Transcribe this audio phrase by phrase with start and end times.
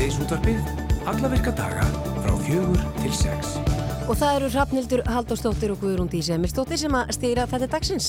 [0.00, 0.68] Síðdeis útvarpið,
[1.10, 1.82] alla virka daga
[2.24, 3.50] frá fjögur til sex.
[4.08, 8.08] Og það eru Hrafnildur Haldóstóttir og Guðrún Dísi Emilstóttir sem að stýra þetta dagsins.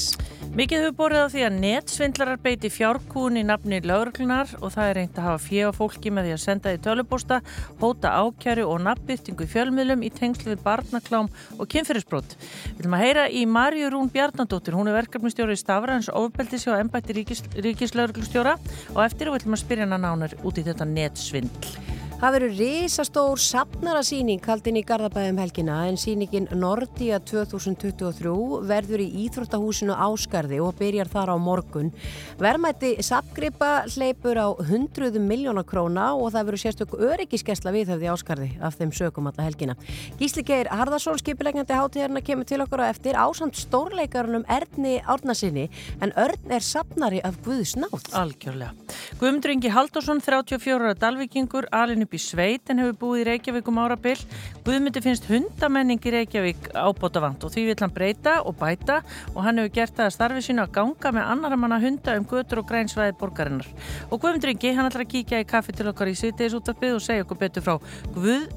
[0.52, 4.98] Mikið hefur borðið á því að nettsvindlarar beiti fjárkún í nafni lauruglunar og það er
[4.98, 7.38] reynd að hafa fjö á fólki með því að senda því tölubósta,
[7.80, 12.36] hóta ákjæru og nafnbyttingu í fjölmiðlum í tengslu við barnaklám og kynferðisbrott.
[12.36, 16.76] Við viljum að heyra í Marju Rún Bjarnadóttir, hún er verkefnistjóri í Stafræðins ofbeldis hjá
[16.82, 18.58] ennbætti ríkis, ríkislauruglustjóra
[18.92, 21.91] og eftir viljum að spyrja hana nánar út í þetta nettsvindl.
[22.22, 28.34] Það verður risastór sapnarasýning haldinn í Garðabæðum helgina en sýningin Nordia 2023
[28.70, 31.90] verður í Íþróttahúsinu Áskarði og byrjar þar á morgun.
[32.38, 38.78] Verðmætti sapgripa hleypur á hundruðum miljónar króna og það verður sérstök öryggiskesla viðhöfði Áskarði af
[38.78, 39.78] þeim sögum alla helgina.
[40.22, 46.14] Gísli Geir Harðarsson skipilegnandi hátíðarna kemur til okkur á eftir ásand stórleikarunum Erni Árnasinni en
[46.14, 48.14] Örn er sapnari af Guðsnátt.
[48.14, 48.78] Algjörlega.
[49.18, 53.80] Guðmundur Ingi Haldursson, 34 dalvikingur, alin upp í sveit en hefur búið í Reykjavík um
[53.80, 54.20] árabill.
[54.66, 59.00] Guðmundi finnst hundamenning í Reykjavík ábótavant og því vil hann breyta og bæta
[59.32, 62.28] og hann hefur gert það að starfi sínu að ganga með annara manna hunda um
[62.28, 63.72] götur og grænsvæði borgarinnar.
[64.12, 67.26] Og Guðmundur Ingi, hann ætlar að kíkja í kaffi til okkar í sýteðisúttarpið og segja
[67.28, 67.78] okkur betur frá
[68.12, 68.48] Guð,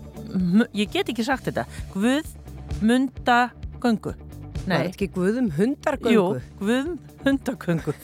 [0.74, 2.34] ég get ekki sagt þetta, Guð
[2.82, 3.40] munda
[3.78, 4.16] göngu.
[4.64, 4.80] Nei.
[4.80, 6.14] Er ekki Guðum hundargöngu?
[6.14, 7.94] Jú, Guðum hundagöngu.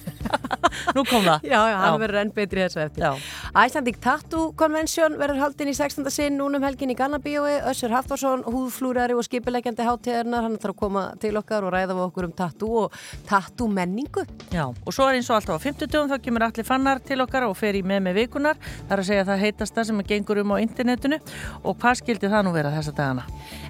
[0.97, 1.45] Nú kom það.
[1.45, 3.27] Já, já, hann verður enn betri þessu eftir.
[3.59, 6.07] Æslandik Tattoo Convention verður haldinn í 16.
[6.15, 7.61] sinn núnum helgin í Galnabíói.
[7.71, 10.47] Össur Haftarsson, húðflúrari og skipilegjandi háttegarnar.
[10.47, 12.99] Hann ætlar að koma til okkar og ræða við okkur um tattoo og
[13.29, 14.25] tattoo menningu.
[14.55, 17.21] Já, og svo er eins og alltaf á 50 dögum þá kemur allir fannar til
[17.25, 18.61] okkar og fer í með með vikunar.
[18.87, 21.21] Það er að segja að það heitast það sem gengur um á internetinu
[21.65, 23.27] og hvað skildi það nú vera þessa dagana?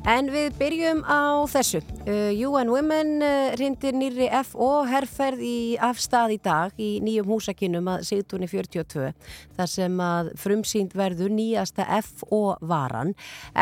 [0.09, 1.83] En við byrjum á þessu.
[2.07, 7.89] Uh, UN Women uh, rindir nýri FO herrferð í afstað í dag í nýjum húsakinnum
[7.93, 9.11] að Sigtunni 42
[9.57, 13.15] þar sem að frumsýnd verður nýjasta FO varan.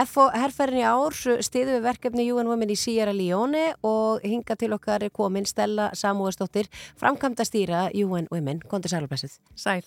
[0.06, 4.72] FO herrferðin í ár stiðu við verkefni UN Women í Sierra Leone og hinga til
[4.76, 6.68] okkar er komin Stella Samúðarsdóttir
[7.00, 8.62] framkvæmda stýra UN Women.
[8.68, 9.38] Kondur sælublesuð.
[9.56, 9.84] Sæl.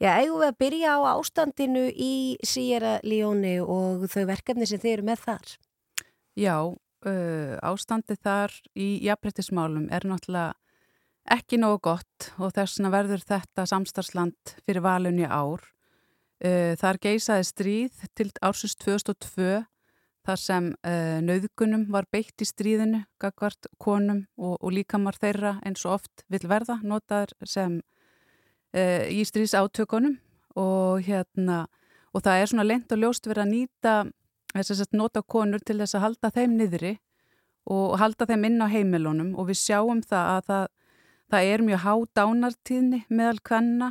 [0.00, 2.14] Já, eigum við að byrja á ástandinu í
[2.44, 5.54] Sierra Leone og þau verkefni sem þeir eru með þar?
[6.34, 6.56] Já,
[7.08, 10.52] uh, ástandi þar í jafnbrettismálum er náttúrulega
[11.30, 15.62] ekki nógu gott og þess vegna verður þetta samstarfsland fyrir valunni ár.
[16.44, 19.62] Uh, þar geisaði stríð til ársins 2002
[20.24, 25.84] þar sem uh, nauðgunum var beitt í stríðinu, gagvart konum og, og líkamar þeirra eins
[25.86, 27.78] og oft vil verða, notaður sem
[28.74, 30.18] uh, í stríðs átökunum
[30.60, 31.64] og hérna
[32.14, 33.94] og það er svona lent og ljóst verið að nýta
[34.54, 36.94] þess að nota konur til þess að halda þeim niðri
[37.74, 40.66] og halda þeim inn á heimilunum og við sjáum það að það,
[41.32, 43.90] það er mjög há dánartíðni meðal kvenna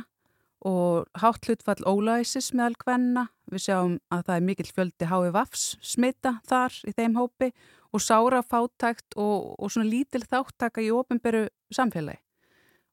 [0.64, 3.28] og hátt hlutfall ólæsis meðal kvenna.
[3.52, 7.50] Við sjáum að það er mikill fjöldi HVVs smita þar í þeim hópi
[7.94, 12.22] og sára fátækt og, og svona lítil þáttaka í ofinberu samfélagi.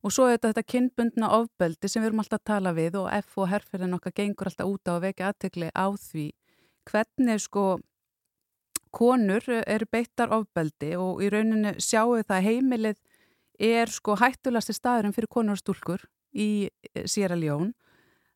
[0.01, 3.07] Og svo er þetta, þetta kynbundna ofbeldi sem við erum alltaf að tala við og
[3.21, 6.27] F og herrferðin okkar gengur alltaf út á að vekja aðtegli á því
[6.89, 7.65] hvernig sko
[8.91, 12.97] konur eru beittar ofbeldi og í rauninu sjáu það heimilið
[13.61, 17.73] er sko hættulasti staðurum fyrir konur og stúlkur í eh, Sierra Leone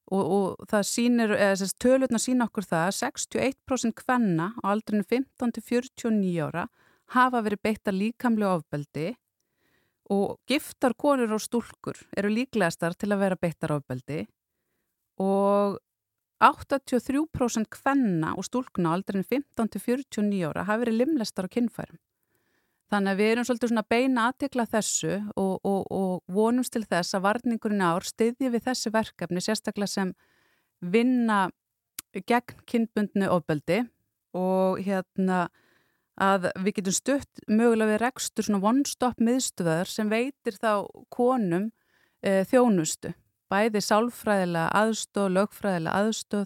[0.06, 5.56] og, og það sínir, eða tölutna sína okkur það að 61% kvenna á aldrinu 15
[5.56, 6.68] til 49 ára
[7.16, 9.14] hafa verið beittar líkamlega ofbeldi
[10.14, 14.26] og giftar konur og stúlkur eru líklegastar til að vera beittar ofbeldi
[15.22, 15.80] og
[16.44, 21.98] 83% kvenna og stúlkna á aldrin 15-49 ára hafi verið limlestar á kinnfærum.
[22.94, 27.18] Þannig að við erum svolítið svona beina aðtekla þessu og, og, og vonumst til þess
[27.18, 30.12] að varningurinn ár stiðji við þessi verkefni sérstaklega sem
[30.86, 31.48] vinna
[32.30, 33.82] gegn kinnbundnu ofbeldi
[34.38, 35.48] og hérna
[36.22, 41.72] að við getum stutt mögulega við rekstur svona one-stop miðstöðar sem veitir þá konum
[42.24, 43.12] e, þjónustu
[43.52, 46.46] bæði sálfræðilega aðstóð, lögfræðilega aðstóð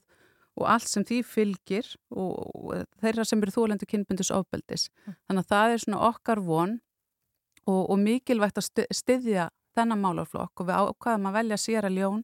[0.60, 4.90] og allt sem því fylgir og, og þeirra sem eru þólendu kynbundus ofbeldis.
[5.06, 5.18] Mm.
[5.28, 6.76] Þannig að það er svona okkar von
[7.66, 12.24] og, og mikilvægt að styðja þennan málarflokk og við ákvaðum að velja sér að ljón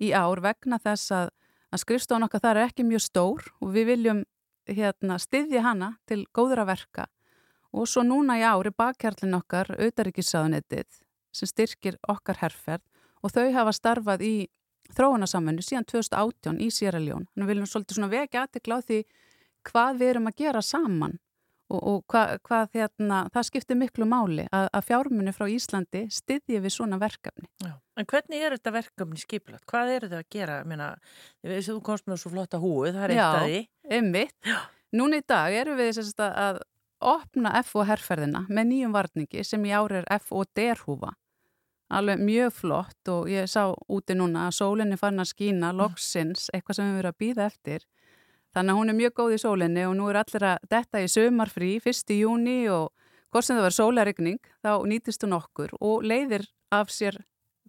[0.00, 1.30] í ár vegna þess að,
[1.70, 4.22] að skrifstofan okkar það er ekki mjög stór og við viljum
[4.70, 7.06] hérna, styðja hana til góðra verka
[7.70, 11.02] og svo núna í ári bakkjarlinn okkar auðaríkisáðunettið
[11.34, 12.84] sem styrkir okkar herrferð
[13.22, 14.34] og þau hafa starfað í
[14.96, 17.28] þróunarsamvennu síðan 2018 í Sierra Leone.
[17.30, 19.00] Þannig að við viljum svolítið svona vekja aðtekla á því
[19.70, 21.18] hvað við erum að gera saman
[21.70, 26.62] og, og hvað hva, hérna, það skiptir miklu máli að, að fjármunni frá Íslandi styðji
[26.64, 27.46] við svona verkefni.
[27.62, 27.74] Já.
[28.00, 29.66] En hvernig er þetta verkefni skipilagt?
[29.70, 30.58] Hvað eru þau að gera?
[30.66, 30.90] Meina,
[31.44, 33.60] þú komst með svo flotta húi, það er eitt að því.
[33.60, 34.52] Já, einmitt.
[34.96, 36.62] Núna í dag eru við sérst, að
[37.00, 41.14] opna F og herrferðina með nýjum varningi sem í ári er F og derhúfa.
[41.90, 46.78] Alveg mjög flott og ég sá úti núna að sólinni fann að skína loksins, eitthvað
[46.78, 47.86] sem við verðum að býða eftir
[48.54, 51.10] Þannig að hún er mjög góð í sólinni og nú er allir að detta í
[51.10, 52.90] sömarfrí, fyrst í júni og
[53.30, 57.20] hvort sem það var sólarigning, þá nýtist hún okkur og leiðir af sér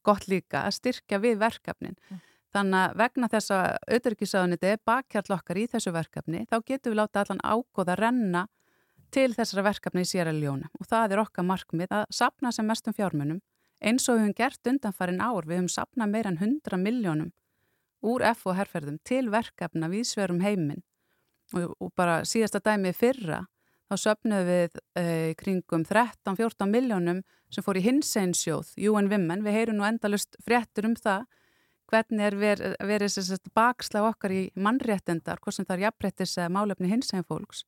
[0.01, 1.97] gott líka að styrkja við verkefnin.
[2.09, 2.23] Mm.
[2.51, 6.99] Þannig að vegna þess að auðvörgisáðuniti er bakkjarl okkar í þessu verkefni, þá getur við
[6.99, 8.47] láta allan ágóða renna
[9.13, 13.41] til þessara verkefni í Leone og það er okkar markmið að sapna sem mestum fjármunum
[13.81, 17.31] eins og við höfum gert undanfarin ár, við höfum sapnað meira en 100 miljónum
[18.01, 20.81] úr F og herrferðum til verkefna viðsverum heiminn.
[21.53, 23.41] Og, og bara síðasta dæmið fyrra
[23.91, 25.05] þá söpnuðu við e,
[25.39, 30.95] kringum 13-14 miljónum sem fór í hinseinsjóð, UN Women, við heyrum nú endalust fréttur um
[30.95, 31.27] það
[31.91, 36.53] hvernig er verið ver, ver, bakslag okkar í mannréttendar, hvort sem það er jafnréttis eða
[36.55, 37.65] málefni hinsegin fólks,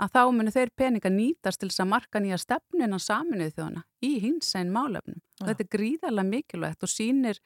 [0.00, 4.12] að þá munu þeir peninga nýtast til þess að marka nýja stefnina saminuð þjóna í
[4.22, 5.20] hinsegin málefnum.
[5.40, 5.50] Ja.
[5.50, 7.40] Þetta er gríðarlega mikilvægt og sínir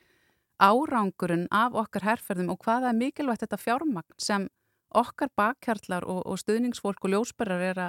[0.59, 4.49] árangurinn af okkar herrferðum og hvaða er mikilvægt þetta fjármagn sem
[4.97, 7.83] okkar bakkjarlar og, og stuðningsfólk og ljósberrar er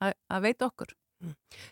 [0.00, 0.94] að veita okkur.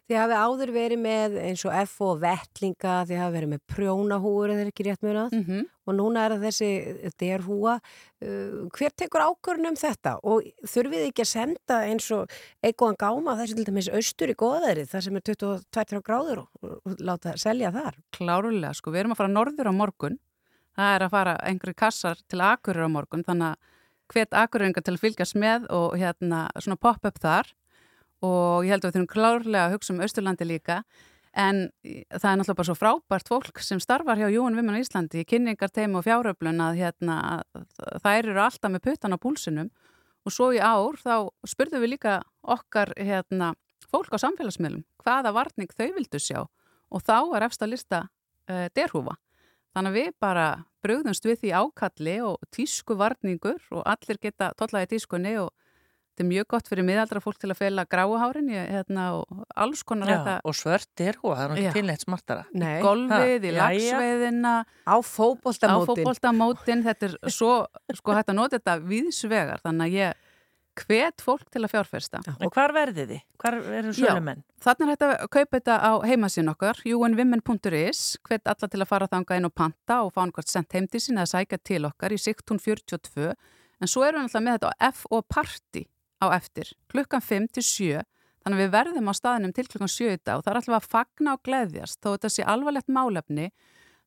[0.09, 4.53] Þið hafi áður verið með eins og F og Vettlinga, þið hafi verið með prjónahúur
[4.55, 5.63] eða ekki rétt munað mm -hmm.
[5.87, 6.71] og núna er það þessi
[7.21, 7.79] derhúa.
[8.25, 12.31] Uh, hver tekur ákvörnum um þetta og þurfið ekki að senda eins og
[12.65, 17.37] eitthvað gáma þessi til dæmis austur í goðaðrið þar sem er 22 gráður og, láta
[17.37, 17.99] selja þar?
[18.17, 20.19] Klárulega, sko, við erum að fara norður á morgun
[20.75, 23.73] það er að fara einhverju kassar til Akureyra á morgun þannig að
[24.15, 27.51] hvet Akureyringar til að fylgjast með og hérna svona pop-up þar
[28.25, 30.83] og ég held að við þurfum klárlega að hugsa um Östurlandi líka.
[31.35, 35.25] En það er náttúrulega bara svo frábært fólk sem starfar hjá Jón Viman í Íslandi
[35.27, 37.17] kynningarteim og fjáröflun að hérna
[38.05, 39.73] þær eru alltaf með puttan á púlsunum
[40.25, 43.51] og svo í ár þá spurðum við líka okkar hérna
[43.91, 46.45] fólk á samfélagsmiðlum hvaða varning þau vildu sjá.
[46.95, 49.19] Og þá er eftir að lista uh, derhúfa.
[49.75, 50.47] Þannig að við bara
[50.87, 55.51] bröðumst við því ákalli og tísku varningur og allir geta tollaði tískunni og
[56.15, 60.13] þetta er mjög gott fyrir miðaldra fólk til að fela gráuhárin hérna, og alls konar
[60.13, 60.35] já, þetta.
[60.47, 62.45] Og svört er hún, það er náttúrulega tilnætt smartara.
[62.55, 62.77] Nei.
[62.79, 64.53] Í golfið, í lagsveiðina.
[64.87, 67.57] Á fókbóltamótin, þetta er svo,
[67.99, 70.23] sko hægt að nota þetta viðsvegar, þannig að ég
[70.85, 72.21] hvet fólk til að fjárfesta.
[72.43, 73.25] Og hvar verði þið?
[73.43, 74.45] Hvar eru sölumenn?
[74.63, 79.11] Þannig er þetta að kaupa þetta á heimasín okkar, unwomen.is, hvet alla til að fara
[79.11, 82.15] þanga inn og panta og fá einhvert sendt heim til sín eða sækja til okkar
[82.15, 85.85] í Sigtún 42, en svo erum við alltaf með þetta á F og Party
[86.23, 88.03] á eftir, klukkan 5 til 7,
[88.45, 90.77] þannig að við verðum á staðinum til klukkan 7 í dag og það er alltaf
[90.79, 93.51] að fagna og gleðjast, þó þetta sé alvarlegt málefni,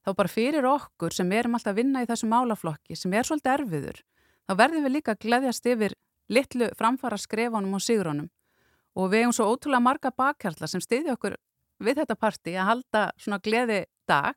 [0.06, 3.54] þá bara fyrir okkur sem erum alltaf að vinna í þessu málaflokki, sem er svolítið
[3.58, 4.02] erfiður,
[4.48, 5.98] þá verðum við líka að gleðjast yfir
[6.32, 8.32] litlu framfara skrefanum og sigrónum
[8.98, 11.38] og við hefum svo ótrúlega marga bakkjarlar sem stiði okkur
[11.84, 14.34] við þetta parti að halda svona gleði dag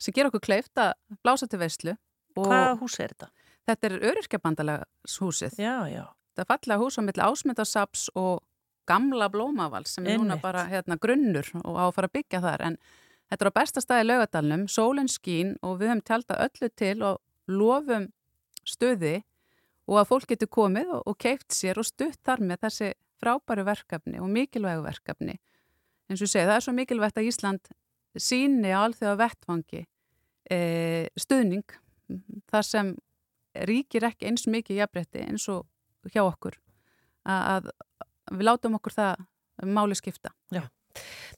[0.00, 0.94] sem ger okkur kleift að
[1.24, 1.96] blása til veislu.
[2.38, 3.28] Hvaða hús er þetta?
[3.68, 5.58] Þetta er öryrkjabandalagshúsið.
[5.60, 6.04] Já, já.
[6.40, 8.40] Er fallega hús á milli ásmyndasaps og
[8.88, 12.64] gamla blómavall sem er núna bara hérna, grunnur og á að fara að byggja þar
[12.68, 12.78] en
[13.30, 17.20] þetta er á besta staði laugadalunum, sólinn skín og við höfum tjálta öllu til og
[17.50, 18.08] lofum
[18.66, 19.20] stöði
[19.90, 23.66] og að fólk getur komið og, og keift sér og stutt þar með þessi frábæru
[23.68, 25.36] verkefni og mikilvægu verkefni.
[26.08, 27.72] En svo segið, það er svo mikilvægt að Ísland
[28.18, 29.84] síni á alþjóða vettvangi
[30.50, 30.60] e,
[31.18, 31.76] stuðning
[32.50, 32.94] þar sem
[33.68, 35.66] ríkir ekki eins mikið jafnbretti eins og
[36.08, 36.56] hjá okkur
[37.28, 37.70] að, að
[38.30, 39.24] við látum okkur það
[39.66, 40.32] máli skipta.
[40.54, 40.64] Já.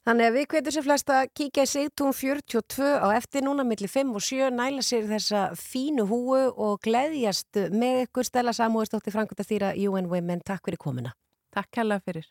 [0.03, 3.91] Þannig að við hvetur sér flest að kíkja í Sigtún 42 á eftir núna millir
[3.91, 9.45] 5 og 7, næla sér þessa fínu húu og gleyðjast með ykkur Stella Samúðsdóttir Frankúta
[9.47, 10.43] Þýra UN Women.
[10.43, 11.13] Takk fyrir komuna.
[11.53, 12.27] Takk hella fyrir.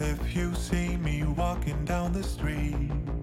[0.00, 3.19] If you see me walking down the street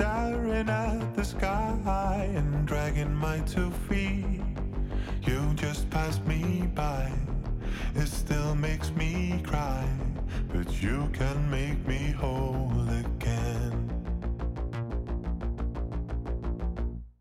[0.00, 4.40] Staring at the sky and dragging my two feet
[5.26, 7.12] You just passed me by.
[7.94, 9.86] It still makes me cry,
[10.54, 13.90] but you can make me whole again.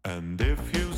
[0.05, 0.88] And if you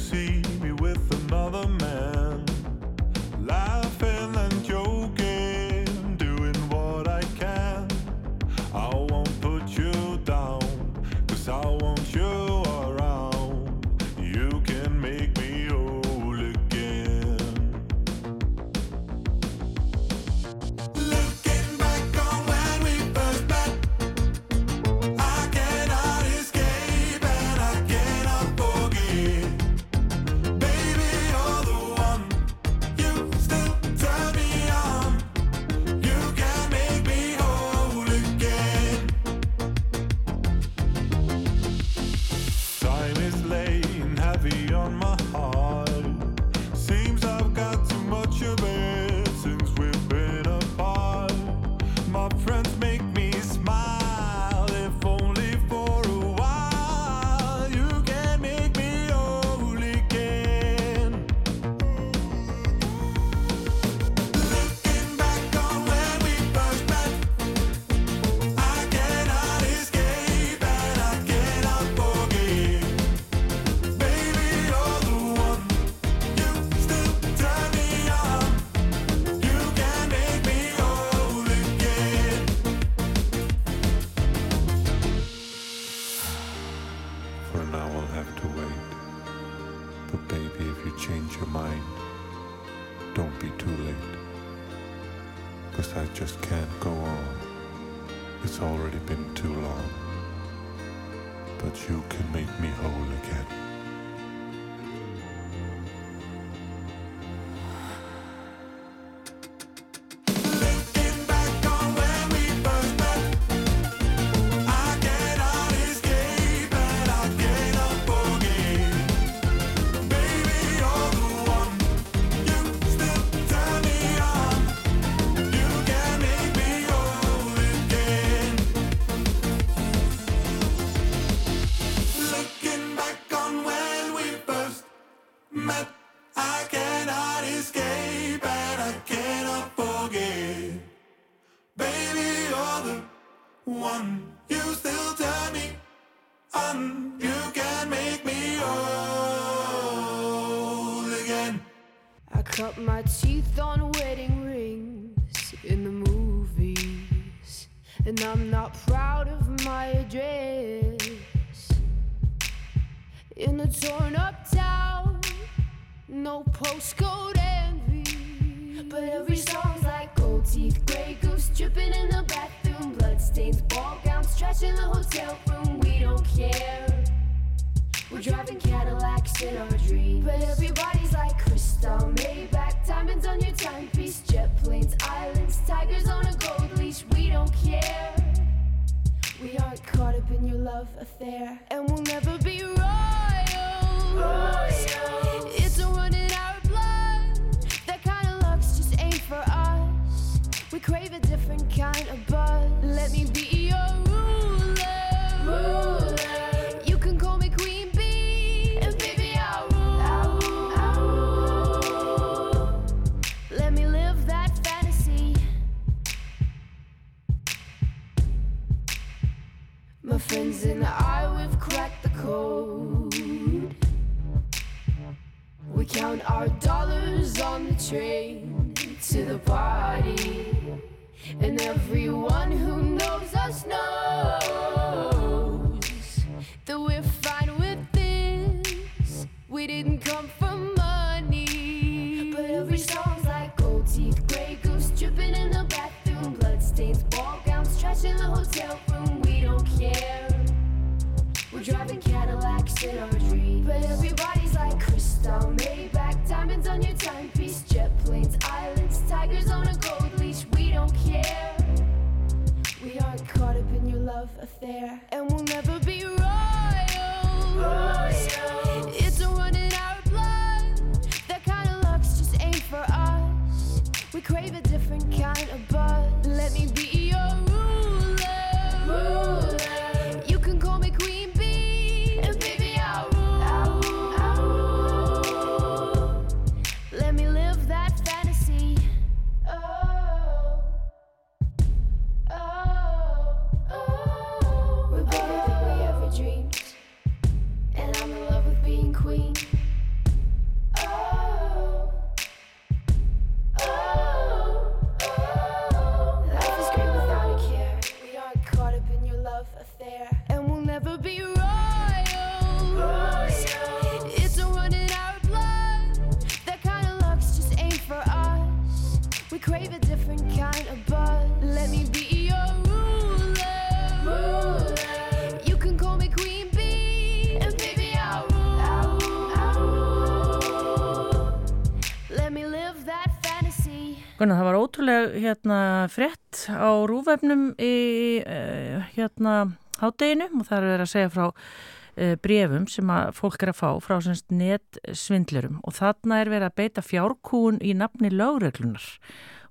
[339.81, 343.69] hátteginu og það er að segja frá uh, brefum sem að fólk er að fá
[343.83, 345.59] frá semst netsvindlurum.
[345.65, 348.87] Og þarna er verið að beita fjárkún í nafni lögreglunar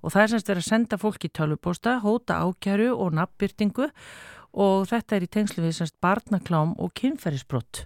[0.01, 3.91] og það er semst verið að senda fólk í tölvupósta, hóta ákjæru og nafnbyrtingu
[4.51, 7.85] og þetta er í tengslu við semst barnaklám og kynferðisbrott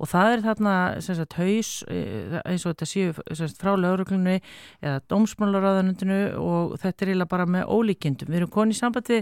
[0.00, 4.38] og það er þarna semst haus eh, eins og þetta séu semst frá lauruglunni
[4.80, 8.30] eða dómsmálaráðanundinu og þetta er eiginlega bara með ólíkindum.
[8.30, 9.20] Við erum konið í sambandi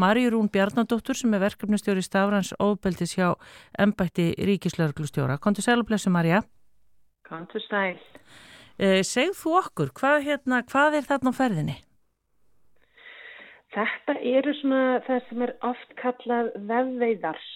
[0.00, 3.32] Marí Rún Bjarnadóttur sem er verkefnustjóri Stafrans Óbeldis hjá
[3.78, 5.38] Embætti Ríkislauruglustjóra.
[5.40, 6.42] Kontur sæl og blessu Marja.
[7.28, 7.96] Kontur sæl.
[8.76, 11.76] Eh, segð þú okkur, hvað, hérna, hvað er þarna á ferðinni?
[13.74, 17.46] Þetta eru svona það sem er oft kallað vefveiðars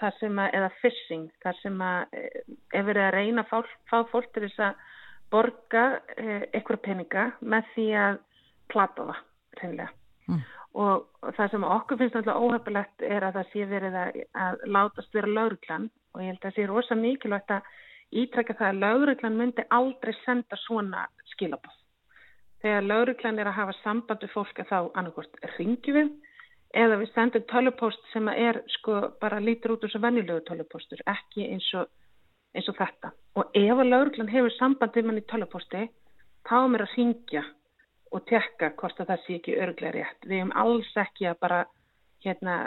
[0.00, 4.44] eða fishing, þar sem að ef eh, verið að reyna að fá, fá fólk til
[4.44, 4.82] þess að
[5.32, 5.84] borga
[6.16, 8.18] eh, eitthvað peninga með því að
[8.72, 9.22] plata það,
[9.60, 9.92] reynilega.
[10.26, 10.42] Mm.
[10.76, 11.06] Og,
[11.36, 15.32] það sem okkur finnst alltaf óhefnilegt er að það sé verið að, að látast vera
[15.32, 17.70] lauruglan og ég held að það sé rosa mikilvægt að
[18.22, 21.78] ítrekka það að lauruglan myndi aldrei senda svona skilabóð.
[22.66, 26.08] Þegar lauruglan er að hafa samband við fólk að þá annarkort ringjum við
[26.82, 31.46] eða við sendum tölupóst sem er sko bara lítur út úr svo vennilögu tölupóstur, ekki
[31.46, 31.92] eins og,
[32.58, 33.12] eins og þetta.
[33.38, 35.84] Og ef að lauruglan hefur samband við mann í tölupósti,
[36.50, 37.44] þá er mér að ringja
[38.10, 40.26] og tekka hvort að það sé ekki örglega rétt.
[40.26, 41.62] Við hefum alls ekki að bara
[42.26, 42.58] hérna,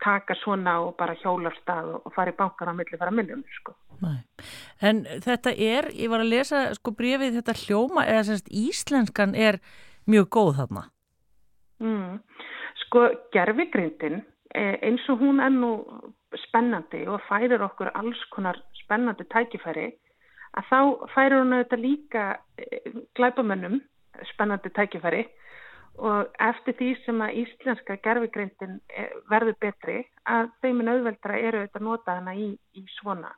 [0.00, 3.76] taka svona og bara hjólarstað og fara í bankar á milli fara miljónir sko.
[4.04, 4.18] Nei.
[4.80, 9.60] En þetta er, ég var að lesa sko brefið þetta hljóma eða sérst íslenskan er
[10.06, 10.84] mjög góð þarna.
[11.82, 12.18] Mm.
[12.84, 14.20] Sko gerfigrindin
[14.54, 15.72] e, eins og hún er nú
[16.46, 19.90] spennandi og færir okkur alls konar spennandi tækifæri
[20.58, 20.78] að þá
[21.14, 22.24] færir hún auðvitað líka
[22.58, 22.80] e,
[23.18, 23.80] glæbamönnum
[24.32, 25.26] spennandi tækifæri
[25.98, 29.98] og eftir því sem að íslenska gerfigreindin eh, verður betri
[30.30, 33.32] að þeimin auðveldra eru auðvitað að nota hana í, í svona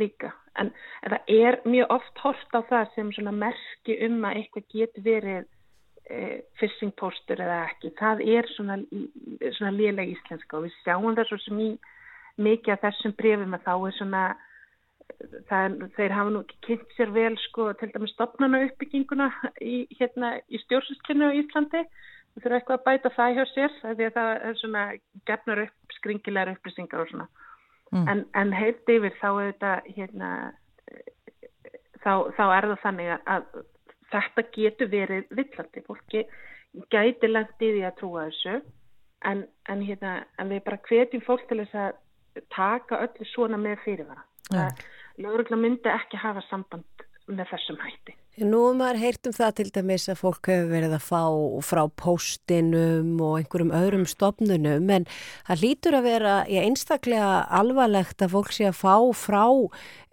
[0.00, 0.32] líka.
[0.58, 0.70] En,
[1.02, 5.06] en það er mjög oft hort á það sem svona merki um að eitthvað getur
[5.06, 5.48] verið
[6.10, 6.20] e,
[6.60, 7.92] phishing postur eða ekki.
[8.00, 8.78] Það er svona,
[9.58, 11.68] svona liðlega íslenska og við sjáum það svo sem í
[12.42, 14.24] mikið af þessum brefum að þá er svona
[15.48, 19.28] það, þeir hafa nú ekki kynnt sér vel sko til dæmis stopnana uppbygginguna
[19.60, 24.08] í, hérna, í stjórnsystkynnu á Íslandi þú þurfa eitthvað að bæta það hjá sér því
[24.08, 24.84] að það er svona
[25.28, 27.28] gefnar upp skringilegar upplýsingar og svona
[27.92, 28.06] mm.
[28.08, 30.30] en, en heilt yfir þá er þetta hérna
[32.02, 33.50] þá, þá er það þannig að
[34.12, 36.24] þetta getur verið villandi fólki
[36.92, 38.56] gæti langt í því að trúa þessu
[39.28, 43.80] en, en, hérna, en við bara hvetjum fólk til þess að taka öllu svona með
[43.84, 44.66] fyrirvara ja
[45.20, 48.14] lögurlega myndi ekki hafa samband með þessum hætti.
[48.40, 51.24] Nú er maður heyrt um það til dæmis að fólk hefur verið að fá
[51.68, 55.04] frá postinum og einhverjum öðrum stopnunum en
[55.44, 57.26] það lítur að vera já, einstaklega
[57.60, 59.44] alvarlegt að fólk sé að fá frá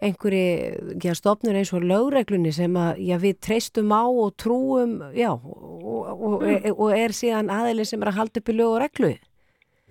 [0.04, 6.12] einhverju stopnur eins og lögreglunni sem að, já, við treystum á og trúum já, og,
[6.12, 6.70] og, mm.
[6.76, 9.14] og er síðan aðeins sem er að halda upp í lög og reglu.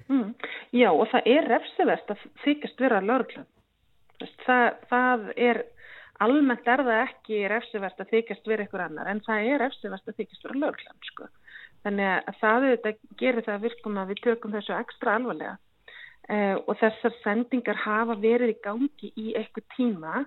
[0.10, 0.30] Mm.
[0.78, 3.50] Já og það er refsivert að þykast vera lögreglun.
[4.46, 5.64] Það, það er,
[6.26, 10.20] almennt er það ekki refsivert að þykjast vera ykkur annar en það er refsivert að
[10.20, 11.30] þykjast vera löglan sko.
[11.86, 12.68] Þannig að það
[13.22, 15.56] gerir það virkum að við tökum þessu ekstra alvarlega.
[16.30, 20.26] Eh, og þessar sendingar hafa verið í gangi í eitthvað tíma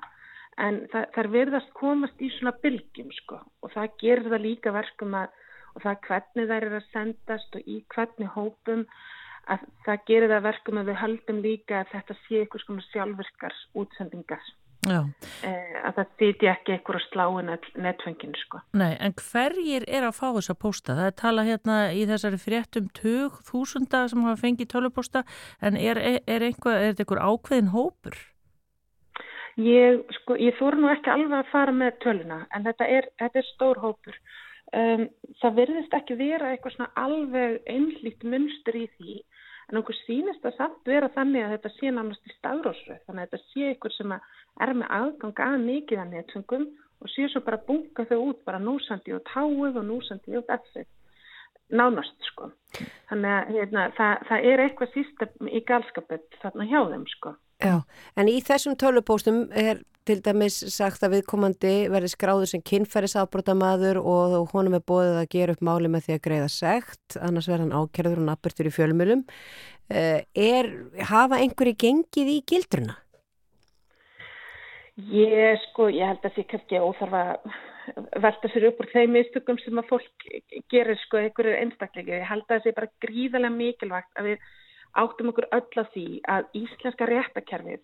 [0.59, 3.38] en það, þær verðast komast í svona bylgjum sko.
[3.62, 5.38] Og það gerir það líka verkum að
[5.72, 8.83] og það hvernig þær eru að sendast og í hvernig hópum
[9.52, 13.57] að það gerir það verkum að við höldum líka að þetta sé eitthvað svona sjálfverkar
[13.83, 14.50] útsendingar
[15.47, 17.53] eh, að það sýti ekki eitthvað að sláin
[17.87, 18.62] netfenginu sko.
[18.79, 20.99] Nei, en hverjir er að fá þess að posta?
[20.99, 25.25] Það er tala hérna í þessari fréttum tug þúsunda sem hafa fengið tölupósta
[25.62, 28.21] en er, er, einhver, er þetta einhver ákveðin hópur?
[29.61, 33.42] Ég, sko, ég þóru nú ekki alveg að fara með töluna en þetta er, þetta
[33.42, 34.16] er stór hópur
[34.73, 35.03] Um,
[35.42, 39.18] það verðist ekki vera eitthvað svona alveg einlíkt munstur í því
[39.68, 43.51] en okkur sínist að samt vera þannig að þetta sé í stafrósröð þannig að þetta
[43.51, 44.14] sé ykkur sem
[44.61, 46.67] er með aðgang að mikið að netfengum
[47.03, 50.85] og sé svo bara bunga þau út bara núsandi og táuð og núsandi og þessi
[51.73, 52.51] nánast sko
[53.09, 57.79] þannig að hérna, það, það er eitthvað sístem í galskapet þarna hjá þeim sko Já,
[58.19, 64.51] en í þessum tölupóstum er til dæmis sagt að viðkomandi verði skráður sem kynferðisafbrótamaður og
[64.51, 68.25] honum er bóðið að gera upp máli með því að greiða segt, annars verðan ákerður
[68.25, 69.23] og nabbirtur í fjölmjölum.
[69.93, 70.73] Eh, er,
[71.07, 72.99] hafa einhverju gengið í gildruna?
[74.96, 77.22] Ég, sko, ég held að því kannski óþarfa
[78.22, 80.26] velta sér upp úr þeim mistökum sem að fólk
[80.70, 82.18] gerir, sko, einhverju einstaklega.
[82.20, 84.50] Ég held að það sé bara gríðarlega mikilvægt að við
[85.02, 87.81] áttum okkur öll að því að íslenska réttakerfið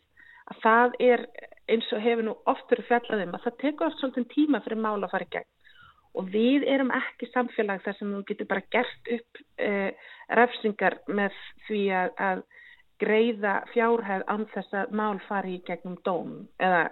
[0.49, 1.25] að það er
[1.69, 5.09] eins og hefur nú oft verið fjallaðum að það tekur oft svolítið tíma fyrir mála
[5.09, 5.51] að fara í gegn
[6.19, 9.91] og við erum ekki samfélag þar sem þú getur bara gert upp uh,
[10.41, 11.37] refsingar með
[11.69, 12.45] því að, að
[13.03, 16.89] greiða fjárhæð án þess að mál fari í gegnum dóm eða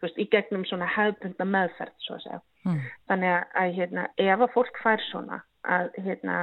[0.00, 2.40] veist, í gegnum svona hefðbunda meðferð svo að segja.
[2.64, 2.80] Mm.
[3.08, 6.38] Þannig að, að hérna, ef að fólk fær svona að hérna,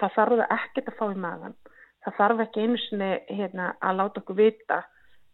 [0.00, 1.56] það þarf það ekkert að fá í maðan
[2.04, 4.80] það þarf ekki einu sinni hérna, að láta okkur vita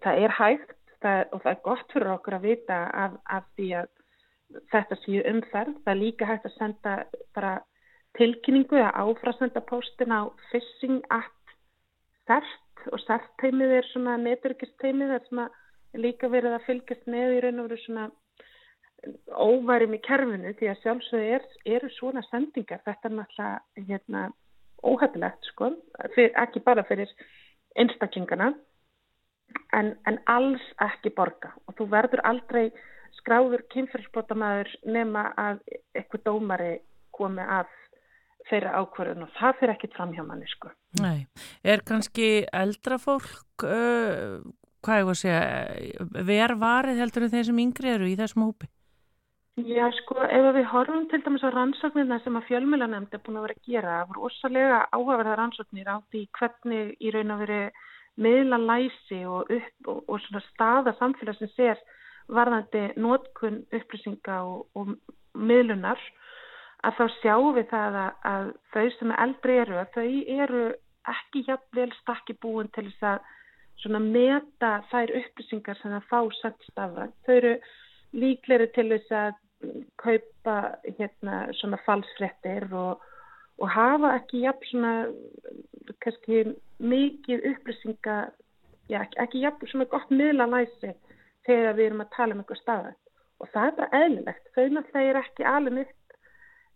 [0.05, 3.71] það er hægt það, og það er gott fyrir okkur að vita af, af því
[3.81, 3.91] að
[4.73, 6.95] þetta séu umferð það er líka hægt að senda
[7.37, 7.55] bara
[8.19, 11.33] tilkynningu eða áfrasenda postin á phishing at
[12.29, 17.07] CERT og CERT teimið er svona neturkist teimið þar sem að líka verið að fylgjast
[17.11, 18.09] með í raun og veru svona
[19.39, 21.45] óværum í kerfinu því að sjálfsögðu er,
[21.77, 24.23] eru svona sendingar, þetta er náttúrulega hérna,
[24.83, 25.71] óhefðilegt sko,
[26.15, 27.13] fyrir, ekki bara fyrir
[27.79, 28.53] einstakingana
[29.75, 31.53] en, en alls ekki borga.
[31.67, 32.69] Og þú verður aldrei
[33.21, 35.63] skráður kynferðsbótamæður nema að
[35.97, 36.73] eitthvað dómari
[37.15, 37.71] komi að
[38.49, 40.73] þeirra ákvörðun og það fyrir ekkit fram hjá manni sko.
[41.03, 41.27] Nei,
[41.65, 44.41] er kannski eldra fólk, uh,
[44.85, 48.71] hvað ég var að segja, vervarið heldur en þeir sem yngri eru í þessum hópi?
[49.67, 53.49] Já, sko, ef við horfum til dæmis á rannsóknirna sem að fjölmjölanemnd er búin að
[53.49, 57.63] vera að gera, það voru ósalega áhugaverða rannsóknir á því hvernig í raun að veri
[58.23, 61.83] miðla læsi og, upp, og, og svona staða samfélagsins er
[62.31, 64.95] varðandi nótkunn upplýsinga og, og
[65.35, 65.99] miðlunar,
[66.89, 70.07] að þá sjáum við það að, að þau sem eldri eru, þau
[70.45, 70.63] eru
[71.09, 73.35] ekki jafnvel stakki búin til þess að
[73.83, 77.07] svona meta þær upplýsingar sem það fá sagt stafra.
[77.27, 77.53] Þau eru
[78.19, 79.37] líkleri til þess að
[79.99, 80.57] kaupa
[80.99, 83.03] hérna svona falsfrettir og,
[83.59, 84.93] og hafa ekki jafn svona
[86.05, 86.45] kannski
[86.79, 88.19] mikið upplýsinga
[88.91, 90.95] já, ekki, ekki jafn svona gott miðlalæsi
[91.49, 92.95] þegar við erum að tala um eitthvað staða
[93.39, 95.77] og það er bara eðlilegt þau náttúrulega er ekki alveg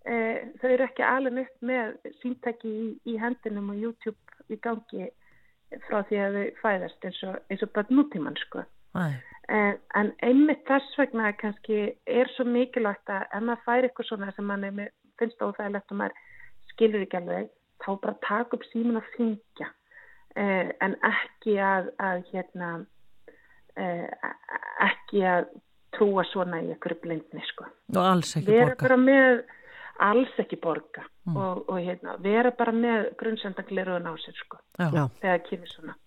[0.03, 4.19] þau eru ekki alveg upp með síntæki í, í hendinum og YouTube
[4.51, 5.11] í gangi
[5.87, 8.65] frá því að þau fæðast eins og, eins og bara nútíman sko.
[9.53, 14.35] En, en einmitt þess vegna kannski er svo mikilvægt að ef maður fær eitthvað svona
[14.37, 16.21] sem mann er, finnst óþægilegt og maður
[16.73, 17.51] skilur ekki alveg,
[17.83, 19.69] þá bara taka upp símin að fingja
[20.37, 22.71] eh, en ekki að, að hérna,
[23.77, 24.31] eh,
[24.87, 25.51] ekki að
[25.97, 27.67] trúa svona í einhverju blindni sko.
[27.93, 28.97] Og alls ekki borga.
[29.01, 29.43] Með,
[30.03, 31.37] alls ekki borga mm.
[31.37, 35.99] og, og hérna, vera bara með grunnsendangleruðun á sér sko, þegar kynir svona.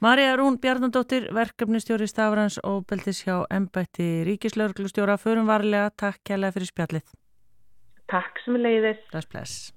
[0.00, 5.18] Marja Rún Bjarnandóttir, verkefnistjóri Stafrans og Beltis hjá Embætti Ríkislauglustjóra.
[5.18, 7.14] Förum varlega, takk kærlega fyrir spjallið.
[8.08, 9.02] Takk sem leiðis.
[9.10, 9.72] Bless, bless.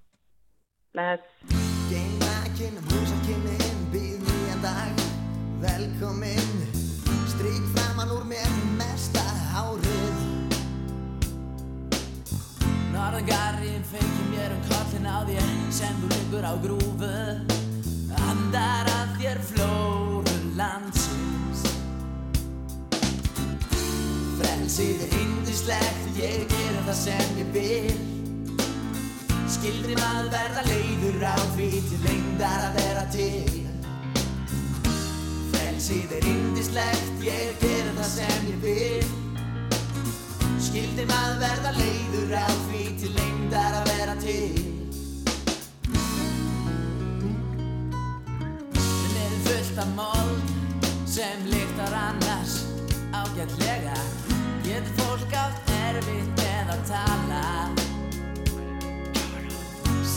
[0.94, 1.24] Bless.
[5.58, 6.48] Velkomin,
[7.34, 7.87] stryk
[13.08, 17.12] Norðangarinn fengið mér um kollin á þér sem þú liggur á grúfu,
[18.20, 21.62] andar að þér flóru landsins.
[24.42, 28.66] Frelsið er hindislegt, ég gera það sem ég vil.
[29.56, 33.64] Skildri maður verða leiður á því til lengdar að vera til.
[35.56, 39.27] Frelsið er hindislegt, ég gera það sem ég vil
[40.68, 44.50] Skildri maður verða leiður á því til lengdar að vera til?
[49.46, 50.52] Fullt af mold
[51.08, 52.58] sem lyktar annars
[53.16, 53.96] ágætlega.
[54.68, 57.48] Getur fólk átt erfitt með að tala?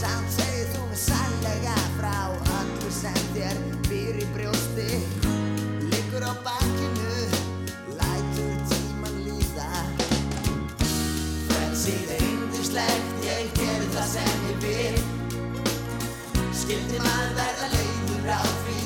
[0.01, 2.19] Samt segir þú mig sannlega frá
[2.59, 5.20] öllu sem þér í brjósti
[12.71, 14.99] yndislegt, ég ger það sem ég vil.
[16.55, 18.77] Skildi maður verða leiður á því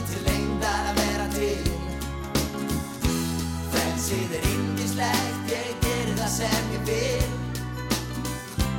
[3.74, 7.32] Frelsið er yndislegt, ég gerir það sem ég vil.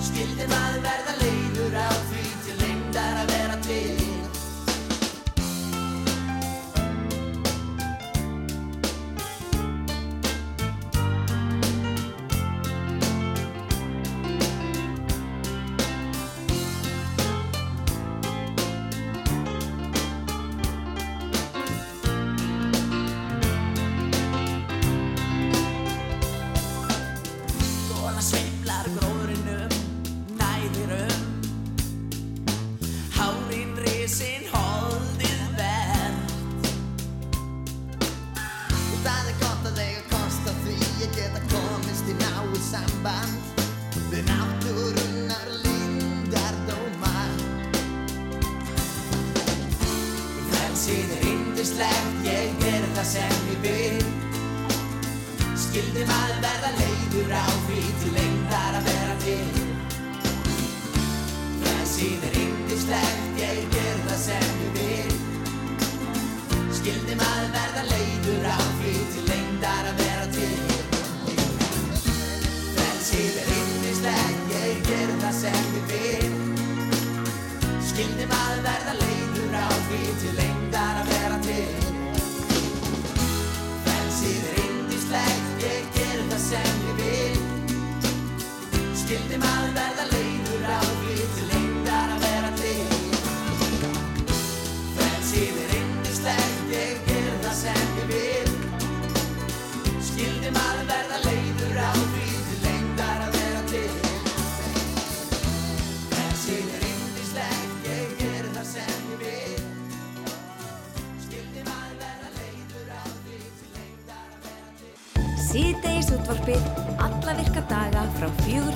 [0.02, 1.45] Skildi maður verða leiður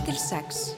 [0.09, 0.68] til 6.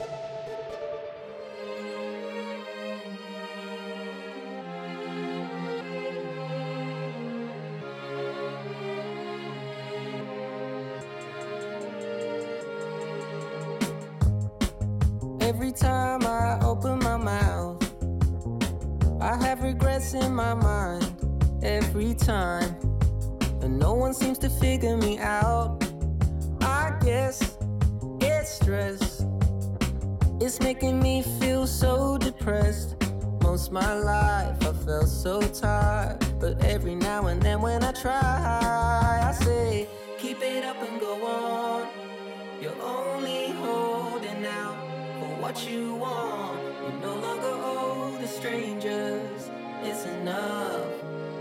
[45.41, 46.59] What you want.
[46.85, 49.49] You no longer owe the strangers.
[49.81, 50.85] It's enough.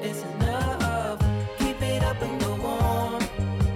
[0.01, 1.21] It's enough.
[1.59, 3.21] Keep it up and go on.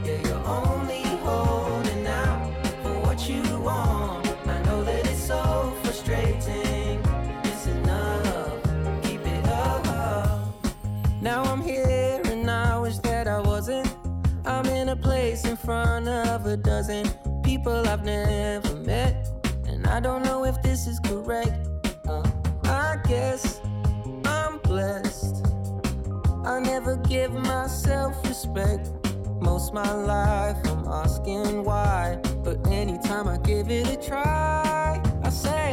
[0.03, 2.51] Yeah, you're only holding out
[2.83, 4.27] for what you want.
[4.47, 7.03] I know that it's so frustrating.
[7.45, 8.63] It's enough.
[9.03, 9.85] Keep it up.
[11.21, 13.95] Now I'm here and I wish that I wasn't.
[14.47, 17.05] I'm in a place in front of a dozen
[17.43, 18.84] people I've never
[19.95, 21.55] I don't know if this is correct.
[22.09, 22.29] Uh,
[22.65, 23.61] I guess
[24.25, 25.47] I'm blessed.
[26.45, 28.91] I never give myself respect.
[29.41, 32.19] Most my life I'm asking why.
[32.43, 35.64] But anytime I give it a try, I say,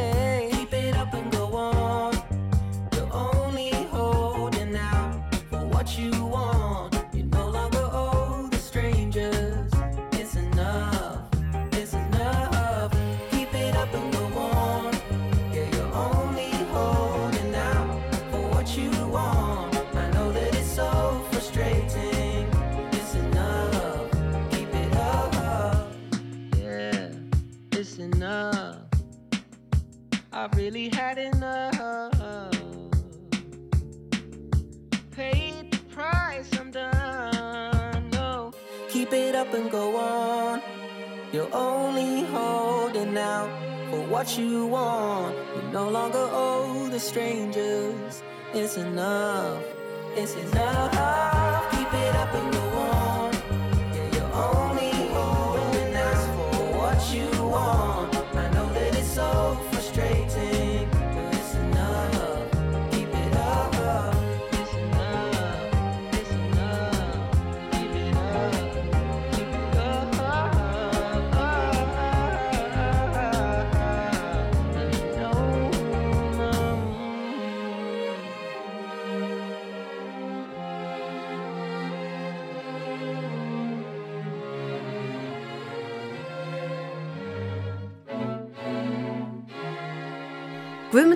[30.62, 32.52] really had enough.
[35.10, 38.10] Paid the price, I'm done.
[38.10, 38.52] No,
[38.88, 40.62] keep it up and go on.
[41.32, 43.50] You're only holding out
[43.90, 45.34] for what you want.
[45.56, 48.22] You no longer owe the strangers.
[48.54, 49.64] It's enough.
[50.14, 51.72] It's enough.
[51.72, 52.71] Keep it up and go on.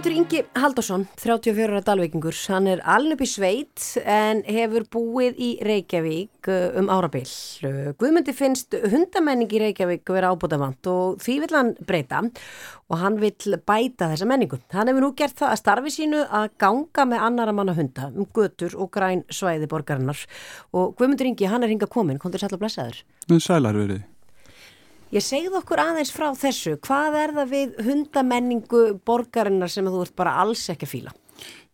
[0.07, 5.40] Guðmundur Ingi Haldarsson, 34 ára dalvikingur, hann er aln upp í sveit en hefur búið
[5.42, 7.25] í Reykjavík uh, um árabil.
[7.66, 13.19] Uh, Guðmundi finnst hundamenning í Reykjavík vera ábútafant og því vill hann breyta og hann
[13.19, 14.62] vill bæta þessa menningu.
[14.79, 18.31] Hann hefur nú gert það að starfi sínu að ganga með annara manna hunda um
[18.31, 20.23] götur og græn svæði borgarinnar
[20.71, 23.03] og Guðmundur Ingi, hann er hinga komin, kontur sætla blessaður.
[23.42, 24.07] Sælar verið.
[25.14, 30.16] Ég segð okkur aðeins frá þessu, hvað er það við hundamenningu borgarinnar sem þú ert
[30.19, 31.12] bara alls ekki að fíla?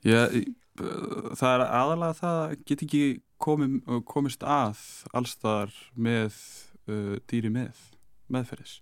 [0.04, 0.28] Já,
[0.76, 3.02] það er aðalega það að get ekki
[3.42, 4.84] komið, komist að
[5.16, 6.36] allstaðar með
[6.92, 7.80] uh, dýri með,
[8.32, 8.76] meðferðis.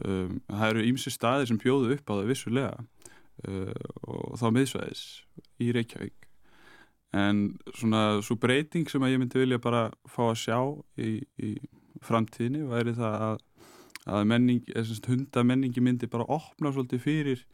[0.00, 5.06] Um, það eru ímsi staðir sem bjóðu upp á það vissulega uh, og þá miðsvæðis
[5.60, 6.30] í Reykjavík.
[7.14, 10.58] En svona svo breyting sem að ég myndi vilja bara fá að sjá
[10.98, 11.52] í, í
[12.04, 13.42] framtíðinni væri það að
[14.04, 14.62] að menning,
[15.08, 17.44] hundamenningi myndi bara opna svolítið fyrir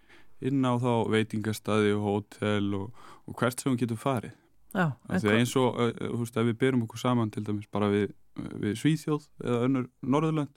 [0.41, 4.37] inn á þá veitingastadi og hótel og, og hvert sem hún getur farið.
[4.71, 8.13] Já, því eins og þú veist ef við berum okkur saman til dæmis bara við,
[8.63, 10.53] við Svíþjóð eða önnur Norðurlönd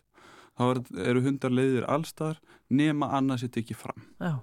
[0.53, 2.37] þá er, eru hundar leiðir allstaðar
[2.73, 4.05] nema annars þetta ekki fram.
[4.21, 4.37] Já,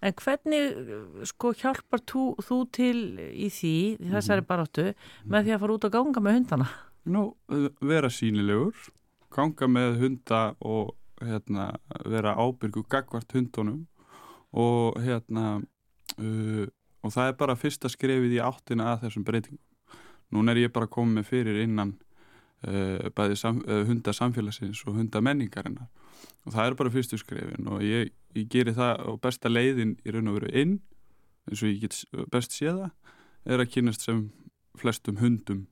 [0.00, 3.76] en hvernig sko hjálpar tú, þú til í því,
[4.14, 4.48] þessari mm.
[4.48, 4.86] baráttu
[5.26, 6.68] með því að fara út og ganga með hundana?
[7.06, 7.24] Nú,
[7.86, 8.78] vera sínilegur
[9.32, 11.70] ganga með hunda og hérna,
[12.04, 13.86] vera ábyrgu gagvart hundunum
[14.56, 15.60] og hérna
[16.20, 16.66] uh,
[17.04, 19.62] og það er bara fyrsta skrefið í áttina að þessum breytingum.
[20.34, 21.92] Nún er ég bara komið með fyrir innan
[22.66, 25.88] uh, bæði sam, uh, hunda samfélagsins og hunda menningarinnar
[26.46, 30.14] og það er bara fyrstu skrefin og ég, ég geri það og besta leiðin í
[30.14, 30.78] raun og veru inn
[31.46, 32.90] eins og ég get best séða
[33.46, 34.26] er að kynast sem
[34.78, 35.66] flestum hundum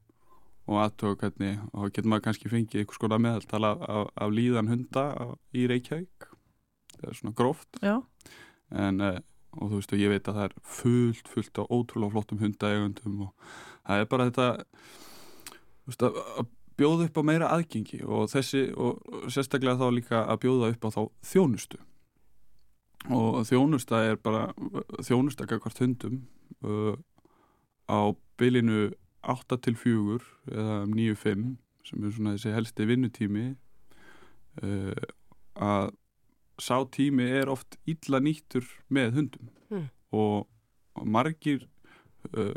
[0.65, 4.71] og aðtöga hvernig og getur maður kannski fengið einhvers konar meðaltal af, af, af líðan
[4.73, 5.05] hunda
[5.53, 6.29] í Reykjavík.
[6.95, 7.81] Það er svona gróft.
[8.75, 9.19] En uh,
[9.55, 13.25] og þú veist og ég veit að það er fullt, fullt á ótrúlega flottum hundaegundum
[13.29, 13.49] og
[13.87, 14.49] það er bara þetta
[15.87, 20.41] veist að, að bjóða upp á meira aðgengi og þessi og sérstaklega þá líka að
[20.47, 21.81] bjóða upp á þá þjónustu.
[23.15, 24.49] Og þjónusta er bara
[25.05, 26.23] þjónusta gagvart hundum
[26.65, 26.97] uh,
[27.87, 28.89] á bylinu
[29.33, 30.19] 8 til 4
[30.53, 31.45] eða 9-5
[31.85, 33.45] sem er svona þessi helsti vinnutími
[34.63, 35.05] uh,
[35.55, 35.93] að
[36.63, 39.87] sá tími er oft illa nýttur með hundum Mm.
[40.13, 40.45] og,
[40.95, 41.63] og margir
[42.37, 42.53] uh,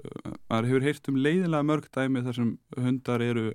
[0.52, 3.46] maður hefur heyrt um leiðilega mörg dæmi þar sem hundar eru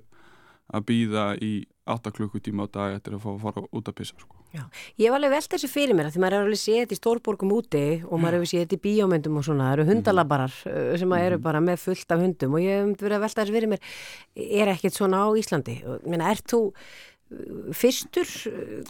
[0.73, 1.51] að býða í
[1.85, 4.42] 8 klukkutíma á dag eftir að fá að fara út að pissa sko.
[4.53, 7.53] Ég hef alveg velt þessu fyrir mér að því maður er alveg séð í stórborgum
[7.55, 11.15] úti og maður hefur séð þetta í bíómyndum og svona, það eru hundalabarar uh, sem
[11.19, 13.95] eru bara með fullt af hundum og ég hef verið að velta þessu fyrir mér,
[14.61, 15.79] er ekkert svona á Íslandi?
[15.87, 16.61] Og, Meina, ert þú
[17.73, 18.29] fyrstur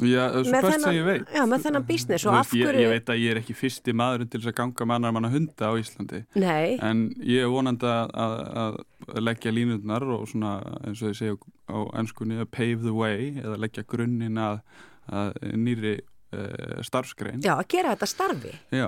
[0.03, 0.67] Já, með
[1.05, 1.29] veit.
[1.31, 3.95] Já, með þennan business og veist, af ég, ég veit að ég er ekki fyrsti
[3.95, 6.23] maðurinn til þess að ganga með annar manna hunda á Íslandi.
[6.41, 8.79] Nei, en ég er vonandi að, að,
[9.23, 11.37] leggja línurnar og svona eins og ég segja
[11.71, 14.59] á ennskunni að pave the way eða leggja grunninn að
[15.57, 18.87] nýri uh, starfsgrein já, að gera þetta starfi Já,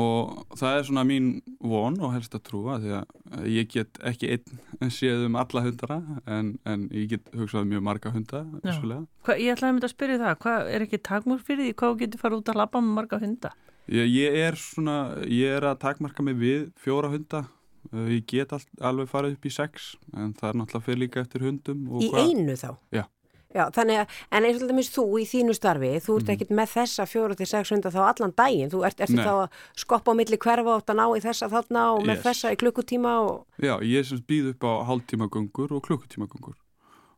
[0.00, 1.28] og það er svona mín
[1.60, 6.00] von og helst að trúa því að ég get ekki einn séð um alla hundara
[6.26, 8.44] en, en ég get hugsað mjög marga hunda.
[8.62, 11.98] Hva, ég ætlaði að mynda að spyrja það, hvað er ekki takmur fyrir því hvað
[12.04, 13.52] getur fara út að labba með marga hunda?
[13.90, 17.46] Ég, ég er svona, ég er að takmarka mig við fjóra hunda
[17.90, 21.22] Uh, ég get all, alveg farið upp í sex en það er náttúrulega fyrir líka
[21.24, 23.04] eftir hundum í hvað- einu þá Já.
[23.50, 26.34] Já, þannig að, en eins og alltaf þú í þínu starfi, þú ert Mhm.
[26.36, 29.24] ekkert með þessa fjóra til sex hunda þá allan daginn, þú ert, Nei.
[29.26, 32.22] þá að skoppa á milli hverfa átt að ná í þessa þarna og með Yes.
[32.26, 36.54] þessa í klukkutíma og, Já, ég sem býð upp á hálftímagöngur og klukkutímagöngur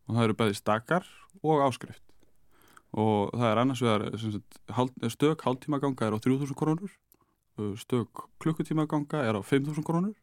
[0.09, 1.05] og það eru bæði stakar
[1.45, 2.01] og áskrift
[2.95, 6.91] og það er annars vegar sagt, stök hálftímaganga er á 3000 krónur
[7.77, 8.09] stök
[8.41, 10.15] klukkutímaganga er á 5000 krónur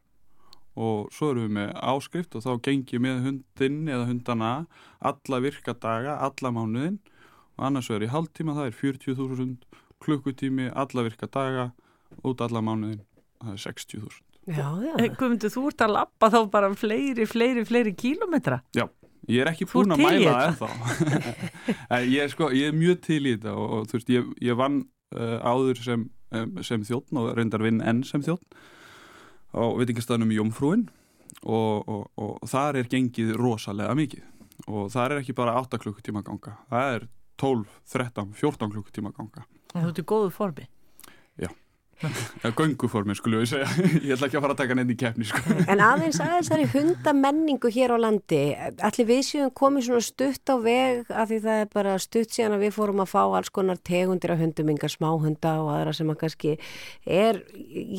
[0.78, 4.52] og svo erum við með áskrift og þá gengi ég með hundinn eða hundana
[5.00, 7.00] alla virka daga, alla mánuðin
[7.58, 11.72] og annars vegar í hálftíma það er 40.000 klukkutími alla virka daga
[12.24, 13.04] út alla mánuðin
[13.42, 14.94] það er 60.000 já, já.
[15.00, 18.62] Eh, Guðmundur, þú ert að labba þá bara fleiri, fleiri, fleiri kílometra.
[19.30, 20.70] Ég er ekki ert að mæla það ennþá.
[21.94, 24.32] En ég, er sko, ég er mjög til í þetta og, og þú veist, ég,
[24.48, 24.80] ég vann
[25.14, 28.64] uh, áður sem, um, sem þjóttn og reyndar vinn enn sem þjóttn
[29.54, 30.88] á veitingastæðnum Jómfrúin
[31.44, 36.24] og, og, og þar er gengið rosalega mikið og þar er ekki bara 8 klukkutíma
[36.26, 37.08] ganga, það er
[37.40, 39.46] 12, 13, 14 klukkutíma ganga.
[39.72, 40.66] Þú ert í góðu formi.
[42.58, 43.68] Gönguformi, skulum við segja.
[44.06, 45.56] Ég ætla ekki að fara að taka neitt í keppni, sko.
[45.66, 48.40] En aðeins aðeins þar í hundamenningu hér á landi,
[48.88, 52.56] allir við séum komið svona stutt á veg af því það er bara stutt síðan
[52.56, 56.14] að við fórum að fá alls konar tegundir af hundum, yngar smáhunda og aðra sem
[56.14, 56.56] að kannski
[57.04, 57.42] er,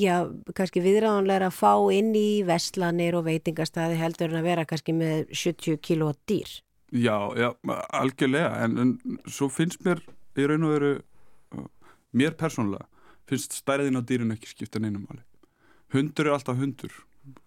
[0.01, 0.17] já,
[0.57, 5.29] kannski viðræðanlega að fá inn í vestlanir og veitingastæði heldur en að vera kannski með
[5.35, 6.61] 70 kíló dýr.
[6.91, 7.53] Já, já,
[7.95, 10.01] algjörlega en, en svo finnst mér
[10.41, 10.95] í raun og veru
[12.17, 12.90] mér persónulega
[13.31, 15.23] finnst stærðin á dýrin ekki skipta neinum máli.
[15.95, 16.93] Hundur er alltaf hundur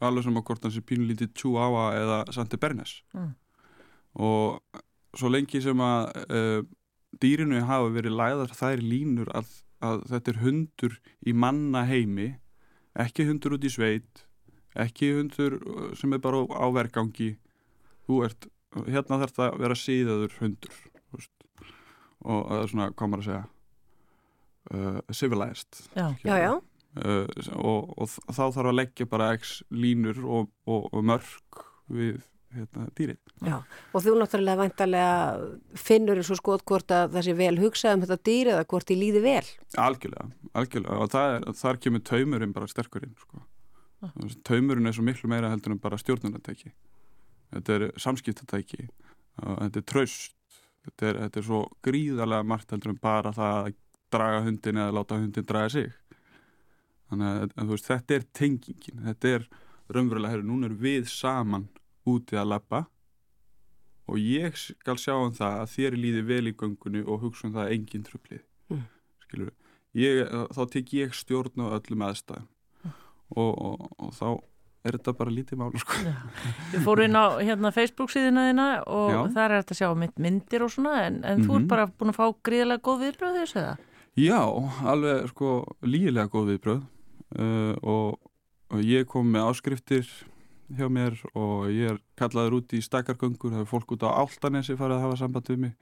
[0.03, 3.33] alveg sem að hvort hans er pínlítið Chihuahua eða Santi Bernes Mm.
[4.15, 4.81] og
[5.17, 6.61] svo lengi sem að uh,
[7.21, 9.49] dýrinu hafa verið læðar þær línur að,
[9.81, 12.29] að þetta er hundur í manna heimi
[12.99, 14.23] ekki hundur út í sveit
[14.77, 17.33] ekki hundur uh, sem er bara á, á vergangi
[18.07, 18.49] þú ert
[18.87, 20.77] hérna þarf það að vera síðaður hundur
[21.13, 21.33] veist.
[22.25, 23.43] og það er svona, hvað maður að segja
[24.71, 26.13] uh, civilized Já.
[26.23, 26.53] Já, já.
[26.93, 27.25] Uh,
[27.57, 32.21] og, og þá þarf að leggja bara x línur og, og, og mörg við
[32.53, 37.35] hérna, dýrið Já, og þú náttúrulega vantarlega finnur eins og skot hvort að það sé
[37.39, 39.45] vel hugsað um þetta dýr eða hvort því líði vel.
[39.81, 43.43] algjörlega, algjörlega og það er, þar kemur taumurinn bara sterkurinn sko.
[44.03, 44.13] Ah.
[44.43, 46.73] taumurinn er svo miklu meira heldur en bara stjórnunartæki
[47.53, 48.87] þetta er samskiptatæki
[49.43, 53.59] og þetta er traust þetta er, þetta er svo gríðarlega margt heldur en bara það
[53.61, 53.79] að
[54.13, 55.91] draga hundin eða láta hundin draga sig
[57.09, 59.47] þannig að þú veist, þetta er tengingin þetta er
[59.93, 61.67] raunverulega, herru, núna er við saman
[62.09, 62.85] úti að lappa
[64.07, 67.53] og ég skal sjá um það að þér líði vel í göngunni og hugsa um
[67.57, 68.41] það að engin trublið
[68.71, 68.85] Mm.
[69.25, 69.49] skilur
[69.99, 72.47] ég, þá tek ég stjórn á öllum aðstæðum
[73.35, 74.27] og, og, og þá
[74.87, 75.99] er þetta bara lítið málu sko.
[76.73, 79.19] Ég fór inn á hérna, Facebook síðuna þína og Já.
[79.35, 81.59] þar er þetta að sjá mitt myndir og svona en, en þú Mhm.
[81.61, 83.75] ert bara búin að fá gríðilega góð viðbröð þessu eða?
[84.13, 84.45] Já,
[84.85, 86.81] alveg sko lígilega góð viðbröð
[87.41, 88.19] uh, og,
[88.69, 90.05] og ég kom með áskriftir
[90.73, 94.77] hjá mér og ég er kallaður út í stakkargöngur, það er fólk út á Áltanesi
[94.77, 95.73] farið að hafa samband við mig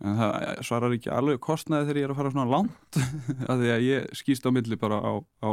[0.00, 3.00] en það svarar ekki alveg kostnaði þegar ég er að fara svona langt
[3.50, 5.12] af því að ég skýst á milli bara á,
[5.44, 5.50] á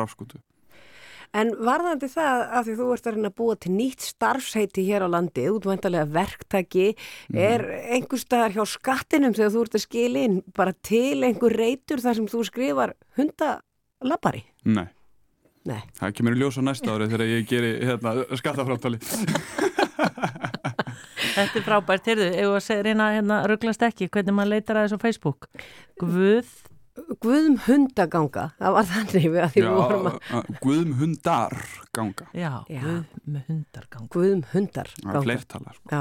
[0.00, 0.40] rafskutu.
[1.34, 5.06] En varðandi það að því þú ert að reyna að búa til nýtt starfsheiti hér
[5.06, 6.88] á landi, útvæntalega verktaki,
[7.34, 7.64] er
[7.96, 12.20] einhver staðar hjá skattinum þegar þú ert að skila inn bara til einhver reytur þar
[12.20, 14.44] sem þú skrifar hundalabari?
[14.64, 14.88] Nei.
[15.66, 15.80] Nei.
[15.98, 19.00] Það kemur í ljós á næsta ári þegar ég geri hérna, skattafráttali.
[21.36, 24.86] Þetta er frábært, heyrðu, ef að segja reyna hérna rugglast ekki, hvernig maður leitar að
[24.86, 25.48] þessu á Facebook
[26.00, 26.52] Guð
[27.20, 31.54] Guðum hundaganga, það var þannig við að því Já, við vorum að Guðum hundar
[31.96, 32.26] ganga.
[32.36, 32.80] Já, Já.
[32.84, 35.22] Guð með hundargang Guðum hundar Það er ganga.
[35.26, 35.74] fleirtala.
[35.76, 35.90] Sko.
[35.92, 36.00] Já,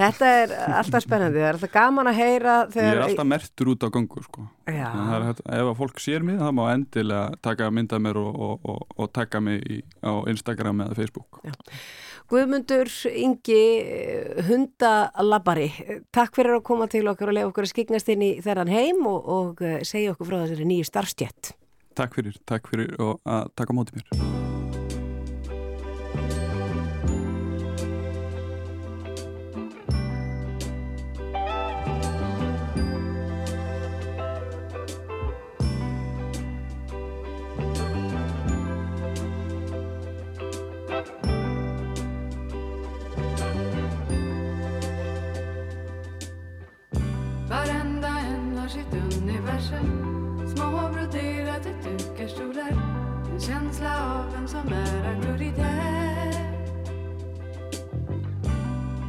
[0.00, 2.94] þetta er alltaf spennandi, það er alltaf gaman að heyra Ég þegar...
[2.94, 4.46] er alltaf mertur út á gangu sko.
[4.70, 4.86] Já.
[5.18, 8.96] Er ef að fólk sér mig það má endilega taka mynda mér og, og, og,
[8.96, 11.42] og taka mig í, á Instagram eða Facebook
[12.32, 13.64] Guðmundur Ingi
[14.46, 15.66] hundalabari,
[16.14, 19.04] takk fyrir að koma til okkar og lega okkur að skiknast inn í þennan heim
[19.10, 21.52] og, og eh, segja okkur frá þessari nýju starfstjett.
[21.94, 24.83] Takk fyrir, takk fyrir og að taka á móti mér
[49.72, 52.72] universum Små broderade dukarstolar.
[53.32, 56.34] En känsla av vem som är auktoritär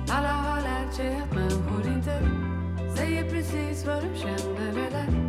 [0.10, 2.22] Alla har lärt sig att människor inte
[2.96, 5.25] Säger precis vad de känner eller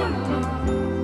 [0.00, 0.99] Música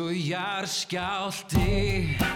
[0.00, 2.33] og jarðskjálti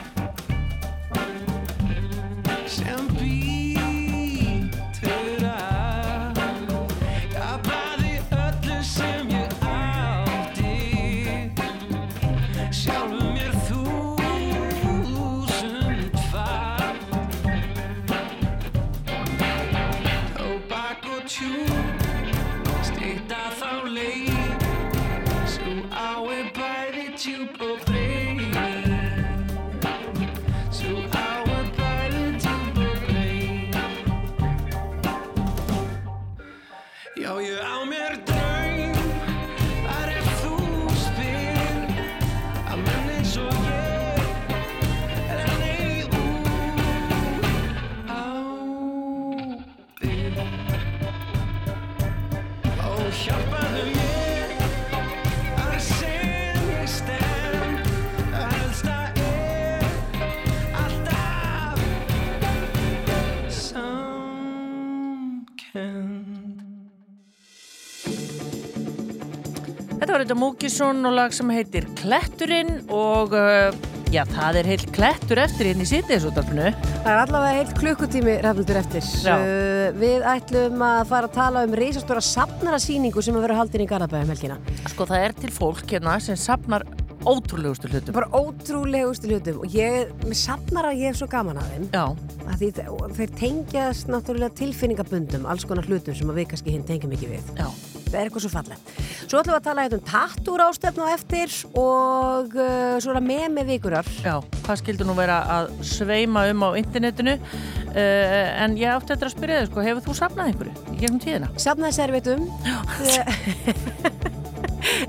[70.29, 73.71] Þetta Múkisson og lag sem heitir Kletturinn og uh,
[74.13, 76.67] já, það er heilt klettur eftir hérna í sýtiðisútarpinu.
[76.83, 79.07] Það er allavega heilt klukkutími rafnildur eftir.
[79.25, 83.89] Uh, við ætlum að fara að tala um reisastóra safnarasýningu sem að vera haldin í
[83.89, 84.59] Garðabæðum helgina.
[84.93, 86.85] Sko það er til fólk hérna sem safnar
[87.25, 88.19] ótrúlegustu hlutum.
[88.21, 91.89] Bara ótrúlegustu hlutum og ég, með safnara ég er svo gaman að þeim.
[91.97, 92.05] Já.
[92.53, 97.17] Að því þe- þeir tengjast náttúrulega tilfinningabundum, alls konar hlutum sem við kannski hinn tengjum
[97.17, 97.55] ekki við.
[97.57, 97.73] Já.
[98.09, 98.93] Það er eitthvað svo fallegt.
[99.29, 103.19] Svo ætlum við að tala hérna um tattúr ástefnu á eftir og uh, svo er
[103.21, 104.09] að með með vikurar.
[104.25, 104.35] Já,
[104.65, 109.35] hvað skildur nú vera að sveima um á internetinu uh, en ég átti þetta að
[109.37, 111.51] spyrja þig sko, hefur þú safnað einhverju í gegnum tíðina?
[111.61, 112.49] Safnaði servitum.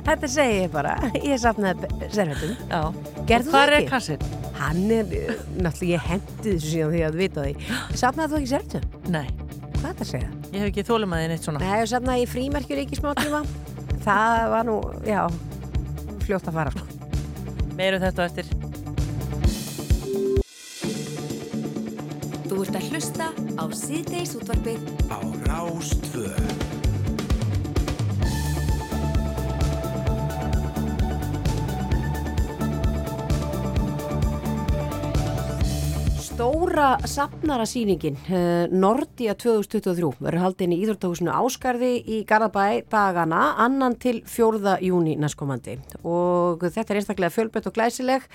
[0.09, 0.95] Þetta segi ég bara.
[1.21, 2.55] Ég safnaði servitum.
[2.69, 2.81] Já.
[3.29, 3.91] Gerðu Og þú hvar er ekki?
[3.93, 4.27] kassinn?
[4.59, 7.55] Hann er, uh, náttúrulega ég hendi þessu síðan því að vita því.
[8.01, 8.89] Safnaði þú ekki servitum?
[9.13, 9.25] Nei.
[9.79, 10.31] Hvað er þetta að segja?
[10.49, 11.59] Ég hef ekki þólum að þið neitt svona.
[11.61, 13.43] Nei, ég safnaði í frímerkjur ekki smá tíma.
[14.01, 15.21] Það var nú, já,
[16.25, 16.87] fljótt að fara sko.
[17.77, 18.49] Meiru þetta á eftir.
[22.49, 23.29] Þú ert að hlusta
[23.61, 26.33] á síðdeis útvarpið Á Rástvö
[36.39, 44.21] Stóra sapnarasýningin uh, Nordia 2023 verður haldin í Íþróttahúsinu Áskarði í Garðabæ dagana annan til
[44.23, 44.77] 4.
[44.87, 45.75] júni næstkomandi
[46.07, 48.29] og þetta er einstaklega fjölbreytt og glæsileg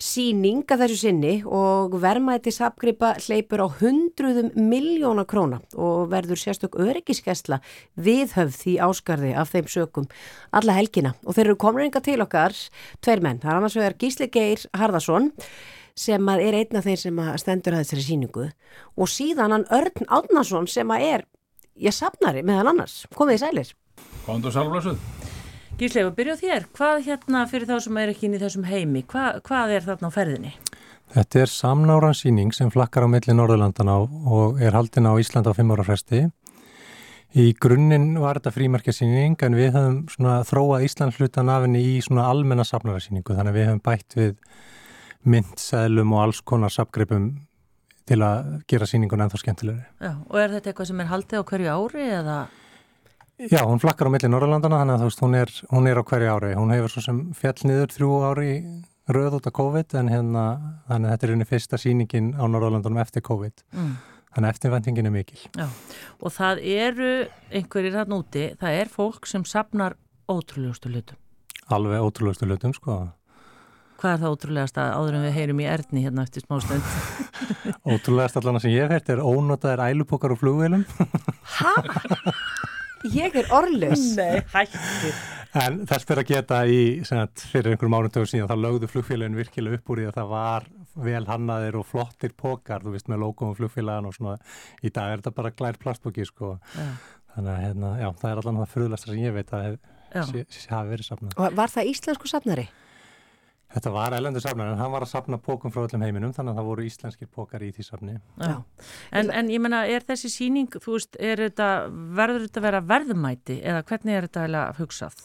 [0.00, 6.80] síning að þessu sinni og vermaði sapgripa hleypur á hundruðum miljóna króna og verður sérstök
[6.80, 7.60] öryggiskesla
[8.00, 10.08] viðhöfð í Áskarði af þeim sökum
[10.48, 12.56] alla helgina og þeir eru komin enga til okkar
[13.04, 15.34] tveir menn, það er annars vegar Gísli Geir Harðarsson
[15.98, 18.48] sem að er einn af þeir sem að stendur að þessari síningu
[18.98, 21.24] og síðan hann Örn Átnason sem að er,
[21.78, 23.72] ég sapnari meðal annars, komið í sælir.
[24.26, 24.98] Komdu sælblössuð.
[25.74, 26.66] Gísli, við byrjuð þér.
[26.76, 30.10] Hvað hérna fyrir þá sem er ekki inn í þessum heimi, hvað, hvað er þarna
[30.10, 30.52] á ferðinni?
[31.14, 35.74] Þetta er samnáransýning sem flakkar á milli Norðurlandana og er haldin á Ísland á fimm
[35.74, 36.24] ára fresti.
[37.34, 41.96] Í grunninn var þetta frímerkjasýning en við höfum svona þróað Ísland hlutan af henni í
[42.06, 44.36] svona almenna sapnarasýningu þannig að við höfum bætt við
[45.28, 47.32] myndseðlum og alls konar sapgripum
[48.08, 49.86] til að gera síningun ennþá skemmtilegri.
[50.02, 52.38] Já, og er þetta eitthvað sem er haldið á hverju ári eða?
[53.50, 56.04] Já, hún flakkar á milli Norrlandana þannig að þú veist, hún er, hún er á
[56.06, 56.50] hverju ári.
[56.54, 58.50] Hún hefur svo sem fjall niður þrjú ári
[59.10, 60.44] röð út af COVID en hérna,
[60.88, 63.64] þannig að þetta er unni fyrsta síningin á Norrlandunum eftir COVID.
[63.74, 63.96] Mm.
[64.34, 65.40] Þannig að eftirvæntingin er mikil.
[65.54, 65.66] Já,
[66.20, 67.10] og það eru
[67.54, 69.94] einhverjir hann úti, það er fólk sem sapnar
[70.30, 71.20] ótrúlegustu hlutum.
[71.74, 72.96] Alveg ótrúlegustu hlutum, sko.
[74.00, 76.88] Hvað er það ótrúlegast að áður en við heyrum í erðni hérna eftir smá stund?
[77.94, 80.84] Ótrúlegast allan sem ég hef hert er ónotaðir ælupokar og flugvelum.
[81.58, 81.72] Hæ?
[83.14, 84.04] Ég er orðlös.
[84.16, 85.16] Nei, hættir.
[85.54, 89.78] En þess fyrir að geta í, sagt, fyrir einhverjum áratöðu síðan, þá lögðu flugfélagin virkilega
[89.78, 90.66] upp úr því að það var
[91.04, 94.38] vel hannaðir og flottir pokar, þú veist, með logum flugfélagan og svona.
[94.82, 96.56] Í dag er þetta bara glær plastbóki, sko.
[96.74, 96.88] Já.
[97.34, 99.68] Þannig að, hérna, já, það er allan það fruðlasta sem ég veit að
[100.14, 101.38] hafi verið safnað.
[101.38, 102.66] Og var það íslensku sapnari?
[103.74, 106.60] Þetta var elendur safnar en hann var að safna pókum frá öllum heiminum þannig að
[106.60, 108.16] það voru íslenskir pókar í því safni.
[108.38, 108.56] Já.
[109.10, 112.82] En, en ég menna, er þessi síning, þú veist, er þetta, verður þetta að vera
[112.92, 115.24] verðmæti eða hvernig er þetta eiginlega hugsað?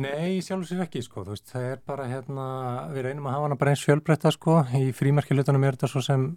[0.00, 2.44] Nei, sjálf sér ekki, sko, þú veist, það er bara hérna,
[2.94, 6.28] við reynum að hafa hana bara eins fjölbreytta, sko, í frímerkjulutunum er þetta svo sem,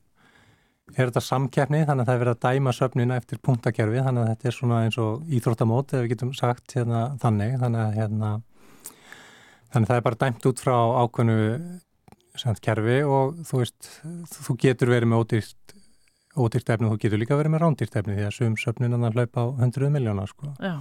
[0.95, 4.31] er þetta samkeppni, þannig að það er verið að dæma söfnina eftir punktakerfi, þannig að
[4.31, 8.31] þetta er svona eins og íþróttamót, ef við getum sagt hérna þannig, þannig að hérna,
[9.73, 11.37] Þannig það er bara dæmt út frá ákveðnu
[12.37, 13.91] samt kerfi og þú veist,
[14.33, 15.75] þú getur verið með ódýrt,
[16.37, 19.17] ódýrt efni og þú getur líka verið með rándýrt efni því að sum söfnin annar
[19.17, 20.53] hlaupa á 100 miljónar sko.
[20.61, 20.75] Já.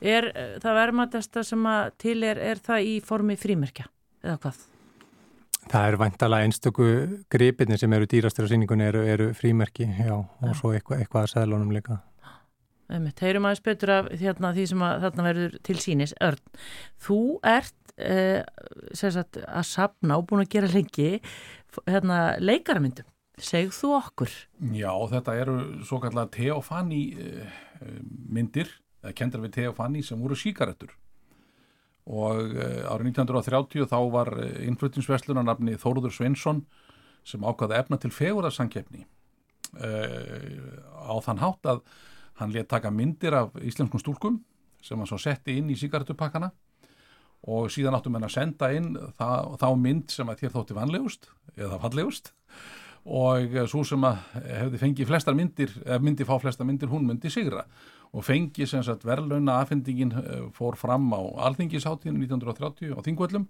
[0.00, 0.30] Er
[0.62, 3.86] það verðmættasta sem að til er, er það í formi frímerkja
[4.24, 4.64] eða hvað?
[5.66, 6.84] Það eru væntalega einstöku
[7.32, 10.54] gripinni sem eru dýrastir á síningunni eru, eru frímerki, já, og Já.
[10.60, 11.98] svo eitthvað, eitthvað að seðlunum líka.
[12.86, 16.14] Einmitt, heyrum aðeins betur af hérna, því sem að, þarna verður til sínis.
[16.22, 16.44] Örn,
[17.02, 18.42] þú ert eh,
[18.94, 21.10] sagt, að sapna og búin að gera lengi
[21.86, 23.08] hérna, leikaramyndum.
[23.36, 24.34] Segð þú okkur?
[24.72, 27.58] Já, þetta eru svo kallar Teofani uh,
[28.32, 28.70] myndir,
[29.02, 30.94] eða kendar við Teofani sem voru síkaretur.
[32.08, 36.64] Og uh, árið 1930 þá var uh, innfluttinsverslunarnafni Þóruður Sveinsson
[37.28, 41.82] sem ákvaði efna til fegurðarsankefni uh, á þann hátt að
[42.40, 44.40] hann let taka myndir af íslenskum stúlkum
[44.84, 46.52] sem hann svo setti inn í síkaretupakkana
[47.46, 51.28] og síðan áttum henn að senda inn það, þá mynd sem að þér þótti vanlegust
[51.56, 52.32] eða fallegust
[53.06, 57.30] og svo sem að hefði fengið flestar myndir, eða myndi fá flestar myndir, hún myndi
[57.30, 57.62] sigra
[58.16, 63.46] og fengi sem sagt verðlauna afhendingin eh, fór fram á alþingisháttíðin 1930 á Þingvöllum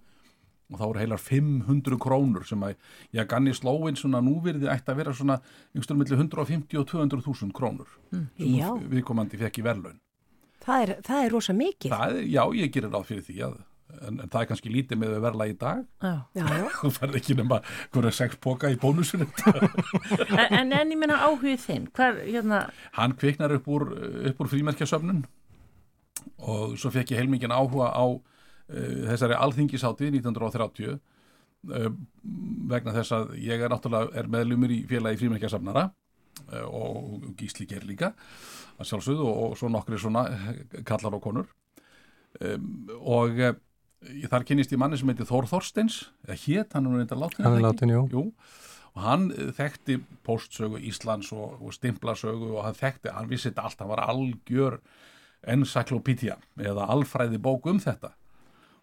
[0.67, 2.75] og þá voru heilar 500 krónur sem að
[3.15, 5.39] ég ganni slóin svona núvirði ætti að vera svona
[5.77, 9.97] yngstur millir 150 og 200 þúsund krónur Mm, sem viðkomandi fekk í verðlaun.
[10.63, 11.91] Það er, það er rosa mikið.
[11.95, 13.57] Það já, ég gerir ráð fyrir því að
[14.03, 16.13] en, en það er kannski lítið með verðla í dag Já.
[16.37, 16.67] Já, já.
[16.81, 17.61] þú færð ekki nema
[17.95, 19.31] hverja sex póka í bónusunum
[20.37, 22.63] En, en, en ég menna áhugið þinn, hver, hérna,
[22.99, 23.89] hann kviknar upp úr,
[24.31, 25.25] upp úr frímerkjasöfnun
[26.47, 28.23] og svo fekk ég heilmingin áhuga á uh,
[29.11, 31.93] þessari alþingisátti 1930 uh,
[32.71, 37.87] vegna þess að ég er náttúrulega er meðlumur í félagi frímerkjasafnara uh, og gísli ger
[37.89, 38.13] líka
[38.77, 40.27] að sjálfsögðu og, og svo nokkri svona
[40.89, 41.47] kallar og konur
[42.43, 43.55] um, og uh,
[44.31, 45.99] þar kynist ég manni sem heitir Þór Þorsteins.
[46.27, 47.65] Eða hét, hann er reynda látin Hann er
[48.13, 48.25] jú.
[48.97, 53.67] Og hann eh, þekkti póstsögu Íslands og, og stimplasögu og hann þekkti, hann vissi þetta
[53.69, 54.79] allt, hann var algjör
[55.47, 58.15] encyclopedia eða alfræði bók um þetta.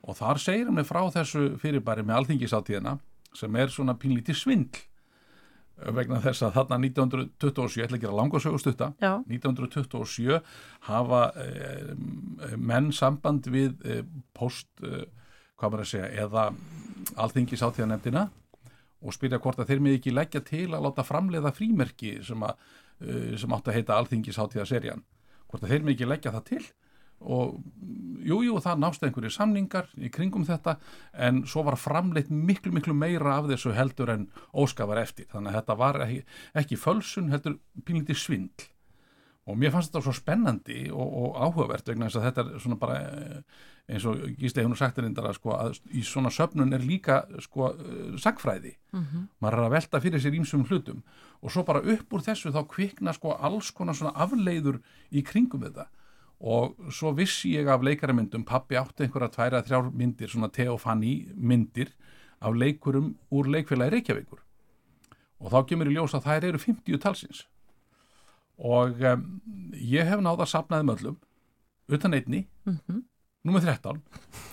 [0.03, 2.97] Og þar segir hann mig frá þessu fyrirbæri með alþingisáttíðina
[3.33, 4.83] sem er svona pínlítið svindl
[5.73, 9.13] vegna þess að þarna 1927, ég ætla að gera langarsögustutta Já.
[9.29, 10.39] 1927
[10.89, 11.91] hafa eh,
[12.57, 14.03] menn samband við eh,
[14.37, 15.07] post, eh,
[15.57, 16.45] hvað maður að segja eða
[17.25, 18.27] alþingisáttíðanefndina
[19.03, 23.33] og spyrja hvort að þeir með ekki leggja til að láta framleiða frímerki sem, uh,
[23.39, 25.03] sem átt að heita alþingisháttíða serían
[25.49, 26.61] hvort að þeir með ekki leggja það til
[27.23, 27.57] og
[28.23, 30.77] jújú jú, það nást einhverju samningar í kringum þetta
[31.13, 35.25] en svo var framleitt miklu miklu meira af þessu heldur en óska var eftir.
[35.31, 36.21] Þannig að þetta var ekki,
[36.55, 38.69] ekki fölsun heldur pínlítið svindl.
[39.43, 42.77] Og mér fannst þetta svo spennandi og, og áhugavert vegna þess að þetta er svona
[42.79, 43.41] bara eh,
[43.91, 47.25] eins og Gísli hefur nú sagt erindar að, sko, að í svona söfnun er líka
[47.43, 49.27] sko, eh, sagfræði Mhm.
[49.41, 51.01] maður er að velta fyrir sér ímsum hlutum.
[51.41, 54.79] Og svo bara upp úr þessu þá kvikna sko alls konar svona afleiður
[55.11, 55.87] í kringum þetta
[56.43, 61.93] og svo vissi ég af leikaramyndum pappi átti einhverja tværa þrjár myndir svona Teofani myndir
[62.43, 64.41] af leikurum úr leikfélagi Reykjavíkur.
[65.39, 67.45] Og þá kemur í ljós að þær eru 50 talsins.
[68.59, 69.23] Og um,
[69.73, 71.17] ég hef náða að sapnaði möllum
[71.89, 73.01] utan einni Mhm.
[73.43, 74.01] nummer 13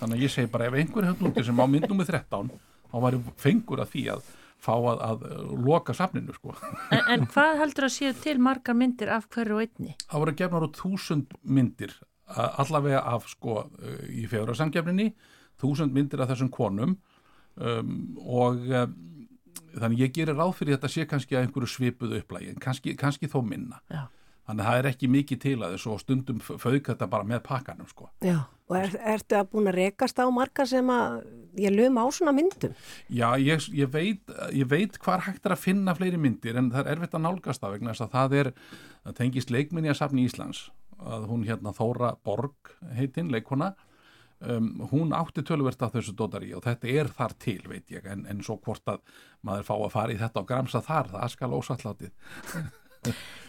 [0.01, 2.51] þannig að ég segi bara ef einhver hefur nútið sem á mynd nummer 13
[2.91, 4.23] þá væri fengur að því að
[4.61, 5.25] fá að, að
[5.67, 6.55] loka safninu sko
[6.93, 9.97] En, en hvað heldur að séu til margar myndir af hverju og einni?
[10.07, 11.97] það voru gefnar út þúsund myndir
[12.31, 13.65] allavega af sko
[14.07, 15.09] í fjögurarsamgefninni
[15.61, 16.95] þúsund myndir af þessum konum
[17.57, 18.95] um, og um,
[19.81, 23.41] þannig ég gerir ráð fyrir þetta sé kannski að einhverju svipuðu upplægi kannski, kannski þó
[23.47, 24.05] minna Já.
[24.47, 27.43] þannig að það er ekki mikið til að þessu og stundum fauk þetta bara með
[27.47, 28.39] pakkanum sko Já,
[28.71, 31.21] og er, ertu að búin að rekast á margar sem að
[31.59, 32.75] ég lögum á svona myndum?
[33.11, 36.85] Já, ég, ég, veit, ég veit hvar hægt er að finna fleiri myndir en það
[36.85, 38.53] er erfitt að nálgast það vegna þess að það er,
[39.03, 40.69] það tengist leikminni að safni Íslands
[41.01, 43.73] að hún hérna Þóra Borg heitinn, leikona
[44.45, 48.27] um, hún átti töluvert af þessu dótari og þetta er þar til, veit ég en,
[48.31, 49.03] en svo hvort að
[49.47, 52.71] maður fá að fara í þetta og gramsa þar, það skal ósallátið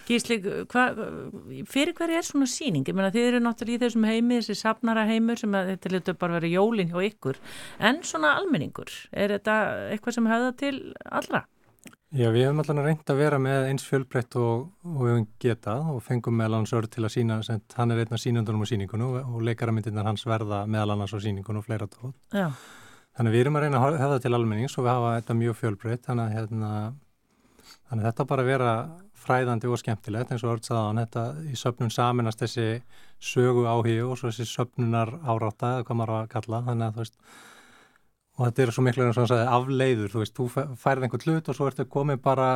[0.08, 0.40] Gísli,
[0.72, 0.84] hva,
[1.70, 2.84] fyrir hverju er svona síning?
[2.88, 6.20] Ég meina þið eru náttúrulega í þessum heimi, þessi safnara heimur sem að þetta litur
[6.20, 7.40] bara verið jólin hjá ykkur
[7.80, 9.58] en svona almenningur, er þetta
[9.94, 10.76] eitthvað sem höfða til
[11.06, 11.46] allra?
[12.12, 15.92] Já, við hefum allan reynd að vera með eins fjölbreytt og, og við höfum getað
[15.94, 18.68] og fengum meðal hans örð til að sína, sem, hann er einn af sínundunum á
[18.68, 22.18] síningunum og leikaramindirnar hans verða meðal annars á síningunum og fleira tótt.
[22.36, 22.50] Já.
[23.16, 26.04] Þannig við erum að reyna að hefða til almennings og við hafa þetta mjög fjölbreytt,
[26.10, 26.74] þannig að, hérna,
[27.78, 28.76] þannig að þetta bara vera
[29.22, 32.68] fræðandi og skemmtilegt eins og örd saðan, þetta í söpnun saminast þessi
[33.22, 37.22] sögu áhigi og þessi söpnunar árátta, eða hvað maður að kalla, þannig að þú veist,
[38.38, 41.58] og þetta er svo miklu hann sagði afleiður, þú veist, þú færð einhvern hlut og
[41.58, 42.52] svo ertu komið bara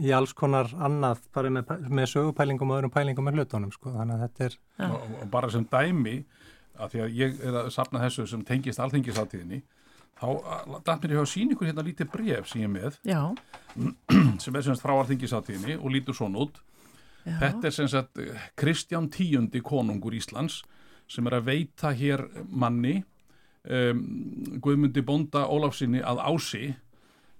[0.00, 4.16] í alls konar annað, bara með, með sögupælingum og öðrum pælingum með hlutunum, sko, þannig
[4.18, 4.56] að þetta er...
[4.90, 6.16] og, og bara sem dæmi
[6.80, 9.60] að því að ég er að sapna þessu sem tengist alþingisáttíðinni
[10.20, 13.22] þá dætt mér hjá að sína ykkur hérna lítið bref sem ég er með Já.
[14.42, 16.60] sem er semst frá alþingisáttíðinni og lítur svona út
[17.24, 17.36] Já.
[17.40, 20.60] þetta er semst að Kristján tíundi konungur Íslands
[21.10, 23.00] sem er að veita hér manni
[23.64, 24.04] um,
[24.62, 26.62] Guðmundi Bonda Ólafsinni að ási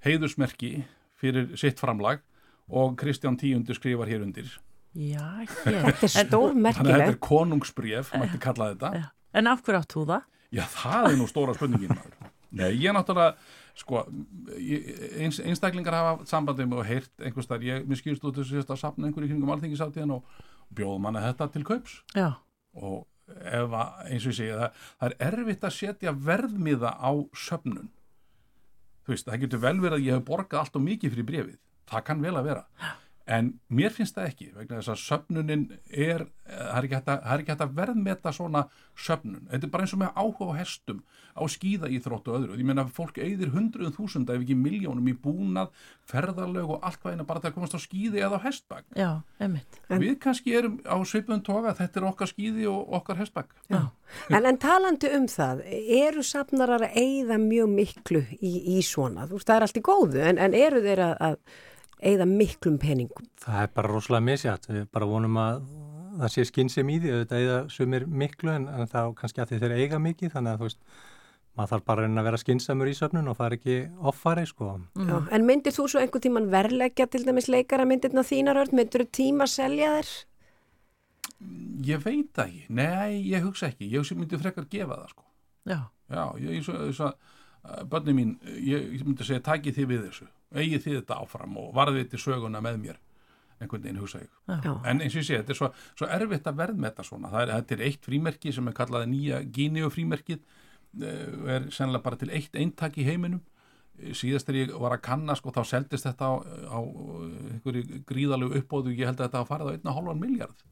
[0.05, 0.81] heiðusmerki
[1.21, 2.25] fyrir sitt framlag
[2.71, 4.51] og Kristján tíundi skrifar hér undir
[4.91, 5.23] Já,
[5.63, 9.05] Þetta er stór Þannig að þetta er konungsbref, mætti kalla þetta Já.
[9.39, 10.25] En af hverju átt þú það?
[10.51, 12.15] Já, það er nú stóra spurningin maður.
[12.51, 13.37] Nei, ég náttúrulega,
[13.79, 14.03] sko,
[14.57, 18.73] eins, einstaklingar hafa sambandið mig og heyrt einhvers þar, ég, mér skýrst út þessu sérst
[18.75, 20.41] að sapna einhverju kringum alþingisáttíðan og
[20.75, 22.01] bjóðum manna þetta til kaups.
[22.17, 22.33] Já.
[22.75, 27.11] Og ef að, eins og ég segi, það, það er erfitt að setja verðmiða á
[27.47, 27.93] söfnun.
[29.07, 31.61] Þú veist, það getur vel verið að ég hef borgað allt og mikið fyrir brefið.
[31.91, 32.67] Það kann vel að vera.
[33.31, 37.67] En mér finnst það ekki, vegna þess að söfnunin er, það er ekki hægt að,
[37.69, 38.65] er verðmeta svona
[38.99, 39.45] söfnun.
[39.53, 41.05] Þetta er bara eins og með áhuga á hestum,
[41.39, 42.57] á skíðaíþrótt og öðru.
[42.59, 45.71] Ég meina, fólk eigðir hundruðum þúsunda ef ekki miljónum í búnað,
[46.11, 48.85] ferðarlög og allt hvað eina bara til að komast á skíði eða á hestbak.
[48.99, 49.81] Já, einmitt.
[49.95, 53.55] Við kannski erum á svipun toga, þetta er okkar skíði og okkar hestbak.
[53.71, 53.85] Já.
[54.27, 59.31] En, en talandi um það, eru safnarar að eigða mjög miklu í, í svona?
[59.31, 61.69] Þú veist, það er allt í góðu, en, en eru þeir að, að
[62.03, 63.29] eigða miklum peningum?
[63.43, 64.69] Það er bara rosalega misjátt.
[64.71, 65.63] Við bara vonum að
[66.21, 69.77] það sé skynsem í því, auðvitað eiga sumir miklu en, en þá kannski að þeir
[69.79, 70.81] eiga mikið, þannig að þú veist,
[71.59, 73.77] maður þarf bara að reyna að vera skynsamur í söfnun og fara ekki
[74.11, 74.73] offari, sko.
[74.99, 79.07] Já, en myndir þú svo einhvern tíman verleggja til dæmis leikara myndirna þínar öll, myndir
[79.07, 80.13] þú tíma að selja þér?
[81.87, 85.29] Ég veit það ekki, nei, ég hugsa ekki, ég myndi frekar gefa það, sko.
[85.71, 85.81] Já.
[86.11, 86.67] Já, ég,
[88.17, 92.11] mín, ég, ég myndi segja, takið þið við þessu, eigið þið þetta áfram og varðið
[92.13, 92.99] til söguna með mér,
[93.61, 94.33] einhvern veginn hugsa ég.
[94.49, 94.73] Já.
[94.89, 97.55] En eins og ég segja, þetta er svo, svo erfitt að verðmeta svona, það er,
[97.59, 100.43] þetta er eitt frímerki sem er kallað nýja Gíneu frímerkið,
[101.03, 101.23] eh,
[101.57, 103.45] er sennilega bara til eitt eintak í heiminum,
[104.17, 106.35] síðast þegar ég var að kanna sko, þá seldist þetta á,
[106.73, 110.69] á einhverju gríðalegu uppbóðu, ég held að þetta að fara á einna hálfan miljard.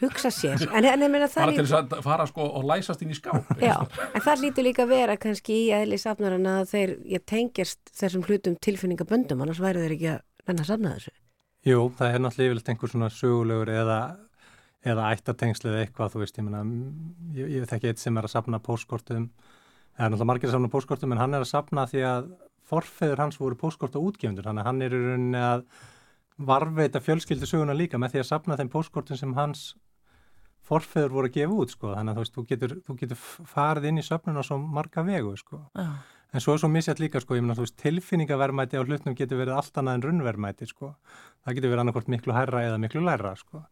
[0.00, 0.64] Hugsa sér.
[0.70, 3.76] En, en, en, fara til þess að fara sko og læsast inn í skáp Já,
[4.10, 8.58] en það lítur líka vera kannski í eðli safnarinn að þeir ég, tengjast þessum hlutum
[8.64, 11.14] tilfinningaböndum annars væri þeir ekki að renna að safna þessu.
[11.64, 13.98] Jú, það er náttúrulega yfirleitt einhver svona sögulegur eða,
[14.84, 16.64] eða ættatengsl eða eitthvað, þú veist, ég meina
[17.38, 19.30] ég, ég þekki eitt sem er að safna póskortum
[19.94, 22.30] það er náttúrulega margir að safna póskortum en hann er að safna því að
[22.64, 25.64] forfeður hans voru póskort og útgefundur, þannig að hann er í rauninni að
[26.48, 29.66] varveita fjölskyldu söguna líka með því að safna þeim póskortum sem hans
[30.68, 33.88] forfeður voru að gefa út, sko, þannig að þú veist, þú getur, þú getur farið
[33.90, 35.60] inn í söfnuna svo marga vegu, sko.
[35.76, 35.88] Já.
[36.34, 39.76] En svo er svo misjætt líka, sko, þú veist, tilfinningavermæti á hlutnum getur verið allt
[39.78, 40.94] annað en runnvermæti, sko.
[41.44, 43.62] Það getur verið annarkort miklu hærra eða miklu læra, sko.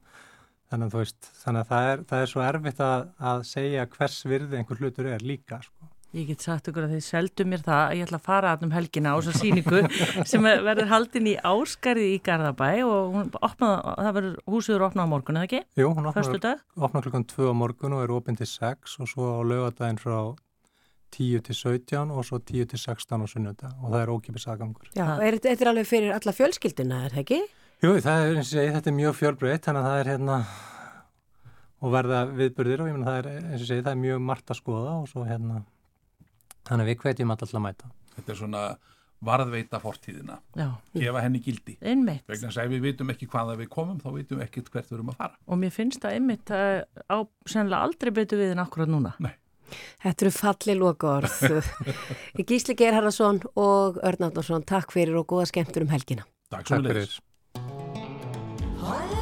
[0.71, 4.21] Þannig að veist, þannig að það er, það er svo erfitt að, að segja hvers
[4.31, 5.82] virði einhver hlutur er líka, sko.
[6.13, 8.65] Ég get sagt okkur að þið seldu mér það að ég ætla að fara að
[8.67, 9.79] um helgina á þessa síningu
[10.29, 15.13] sem verður haldin í Áskarði í Garðabæ og hún opnað, það verður húsiður opnað á
[15.15, 15.63] morgun, eða ekki?
[15.81, 19.41] Jú, hún opnar klukkan 2 á morgun og er opinn til 6 og svo á
[19.41, 20.19] laugadaginn frá
[21.17, 24.93] 10 til 17 og svo 10 til 16 á sunnudag og það er ókipis aðgangur.
[24.93, 27.43] Já, er þetta alveg fyrir alla fjölskylduna, er það ekki?
[27.81, 30.41] Jú, það er eins og segi, þetta er mjög fjölbreytt, þannig að það er hérna
[31.83, 34.53] og verða viðbyrðir og ég menn það er eins og segi, það er mjög margt
[34.53, 35.65] að skoða og svo hérna
[36.69, 37.93] þannig að við hvetjum alltaf að mæta.
[38.17, 38.63] Þetta er svona
[39.23, 40.67] varðveita fortíðina, Já.
[40.99, 41.77] gefa henni gildi.
[41.79, 42.25] Einmitt.
[42.27, 44.97] Vegna þess að við vitum ekki hvaða við komum, þá vitum við ekkert hvert við
[44.99, 45.39] erum að fara.
[45.47, 46.73] Og mér finnst það einmitt að
[47.07, 49.15] á sennilega aldrei betur við en akkurat núna.
[49.23, 49.35] Nei.
[50.03, 51.71] Þetta eru falli loka orð.
[52.51, 56.27] Gísli Geir Harðarsson og Örn Átnarsson, takk fyrir og góða skemmtur um helgina.
[56.53, 56.67] Takk
[58.83, 59.22] Takk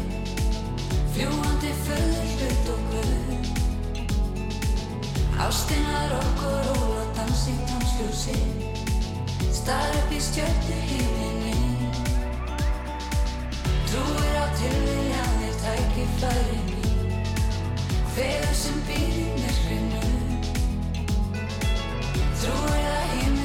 [1.11, 3.11] Fljúandi furðu hlut og guð
[5.47, 8.39] Ástinar okkur óla dans í tónsljósi
[9.51, 11.51] Star upp í stjörnu himini
[13.91, 17.17] Trúir á tilviljanir tækifæri mín.
[18.15, 20.03] Feður sem býr í myrkrinu.
[22.39, 23.40] Trúir að himinn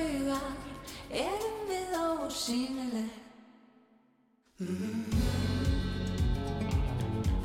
[0.00, 0.52] draugar
[1.10, 3.10] erum við ósýnileg.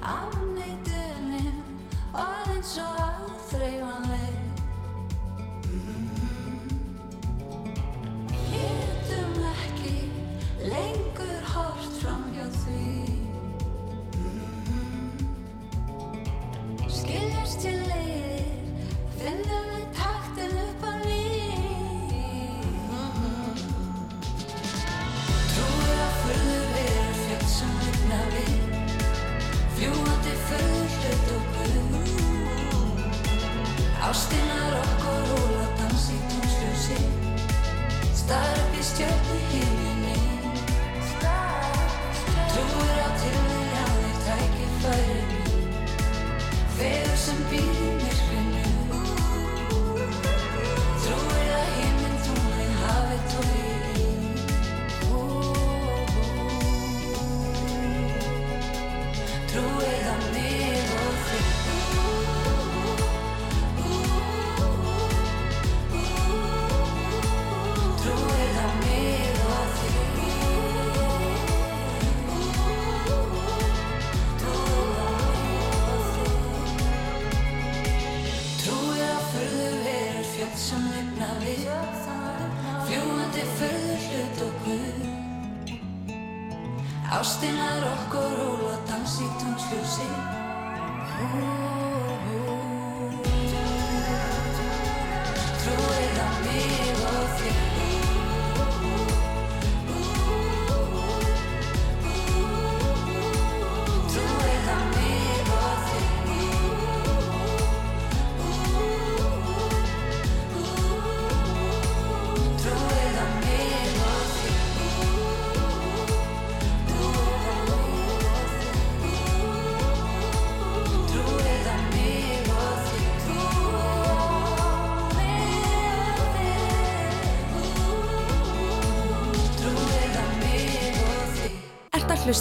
[0.02, 0.45] Afneitunin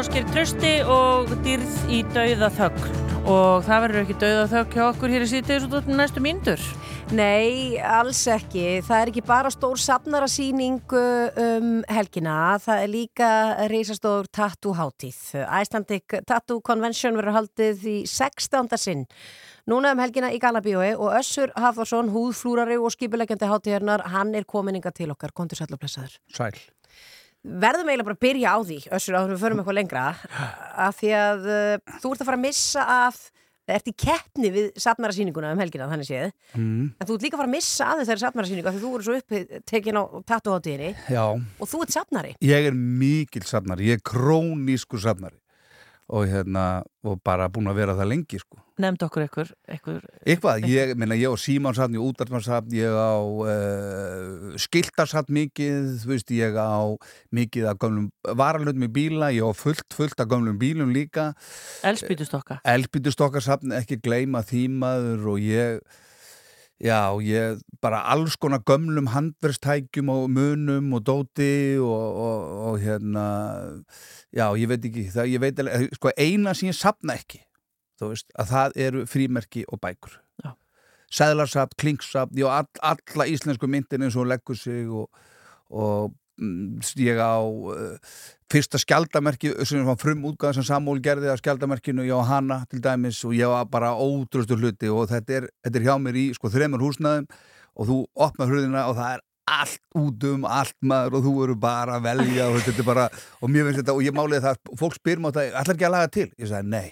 [0.00, 5.12] ásker trösti og dýrð í dauða þögn og það verður ekki dauða þögn hjá okkur
[5.12, 6.62] hér í síðdeis út um næstu mínútur.
[7.12, 8.78] Nei, alls ekki.
[8.86, 13.30] Það er ekki bara stór safnarasýning um helgina, það er líka
[13.74, 15.20] reysastór tattoo-hátíð.
[15.44, 18.72] Icelandic Tattoo Convention verður haldið í 16.
[18.80, 19.06] sinn.
[19.68, 24.96] Núna um helgina í Galabíói og Össur Hafðarsson, húðflúrari og skipuleggjandi hátíðarnar, hann er kominninga
[24.96, 25.36] til okkar.
[25.36, 26.22] Kontur sæll og blessaður.
[26.32, 26.56] Sæl.
[27.40, 30.02] Verðum eiginlega bara að byrja á því, Össur, áður en við förum eitthvað lengra,
[30.88, 33.20] af því að uh, þú ert að fara að missa af,
[33.64, 36.90] það ert í keppni við safnarasýninguna um helgina, þannig séð, Mm.
[36.98, 39.06] en þú ert líka að fara að missa af þessari safnarasýningu af því þú eru
[39.06, 40.90] svo uppi tekin á tattuháttíðinni
[41.62, 42.32] og þú ert safnari.
[42.42, 45.38] ég er mikil safnari, ég er krónísku safnari
[46.10, 48.58] og hérna, og bara búin að vera það lengi sko.
[48.80, 49.50] Nefnd okkur eitthvað,
[50.26, 56.12] eitthvað ég, minna, ég á Símánsafn, ég á Útartmansafn, ég á uh, Skiltarsafn mikið, þú
[56.14, 56.82] veist, ég á
[57.36, 61.30] mikið af gömlum varalöndum í bíla, ég á fullt, fullt af gömlum bílum líka.
[61.86, 62.58] Elspýtustokka.
[62.74, 66.00] Elspýtustokkarsafn, ekki gleyma þýmaður og ég,
[66.80, 73.26] já, ég bara alls konar gömlum handverstækjum og munum og dóti og, og, og hérna,
[74.32, 77.42] já, ég veit ekki, það, ég veit alveg, sko, eina sem ég safna ekki,
[78.00, 80.16] þú veist, að það eru frímerki og bækur.
[80.44, 80.54] Já.
[81.20, 85.10] Sæðlarsafn, klingsafn, já, all, alla íslensku myndin eins og leggur sig og,
[85.68, 86.16] og
[87.00, 87.96] ég á uh,
[88.50, 92.82] fyrsta skjaldamerki sem var frum útgáð sem Samúl gerði að skjaldamerkinu, ég á hana til
[92.82, 96.28] dæmis og ég á bara ótrústu hluti og þetta er, þetta er hjá mér í
[96.36, 97.28] sko þremur húsnaðum
[97.76, 101.58] og þú opnar hurðina og það er allt út um allt maður og þú eru
[101.60, 103.06] bara að velja og þetta er bara,
[103.40, 105.88] og mér finnst þetta og ég málið það, fólk spyr mér á þetta, ætlar ekki
[105.88, 106.28] að laga til?
[106.38, 106.88] Ég sagði nei,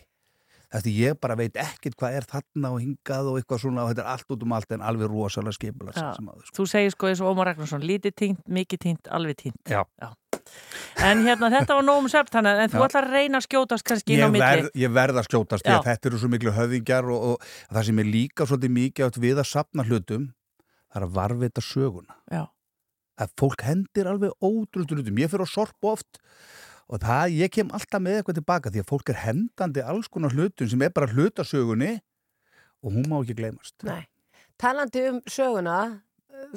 [0.69, 4.05] þetta ég bara veit ekkert hvað er þarna og hingað og eitthvað svona og þetta
[4.05, 6.11] er allt út um allt en alveg rosalega skipulega Já.
[6.17, 9.63] sem áður Þú segir sko eins og Ómar Ragnarsson, lítið tínt, mikið tínt, alveg tínt.
[9.73, 9.85] Já.
[11.05, 12.85] En hérna þetta var nóg um söpt þannig, en þú Já.
[12.89, 14.45] ætlar að reyna að skjótast kannski inn á milli.
[14.45, 15.79] verð, ég verð að skjótast því Já.
[15.79, 19.21] að þetta eru svo miklu höfðingjar og, og það sem er líka svolítið mikið átt
[19.25, 20.29] við að sapna hlutum
[20.89, 22.45] það er að varvita söguna Já.
[23.25, 26.21] að fólk hendir alveg ótrústu hlutum ég fyrir á sorp oft
[26.89, 30.35] og það, ég kem alltaf með eitthvað tilbaka því að fólk er hendandi alls konar
[30.35, 31.99] hlutum sem er bara hlutasögunni
[32.83, 34.07] og hún má ekki gleymast Nei.
[34.59, 35.77] Talandi um söguna,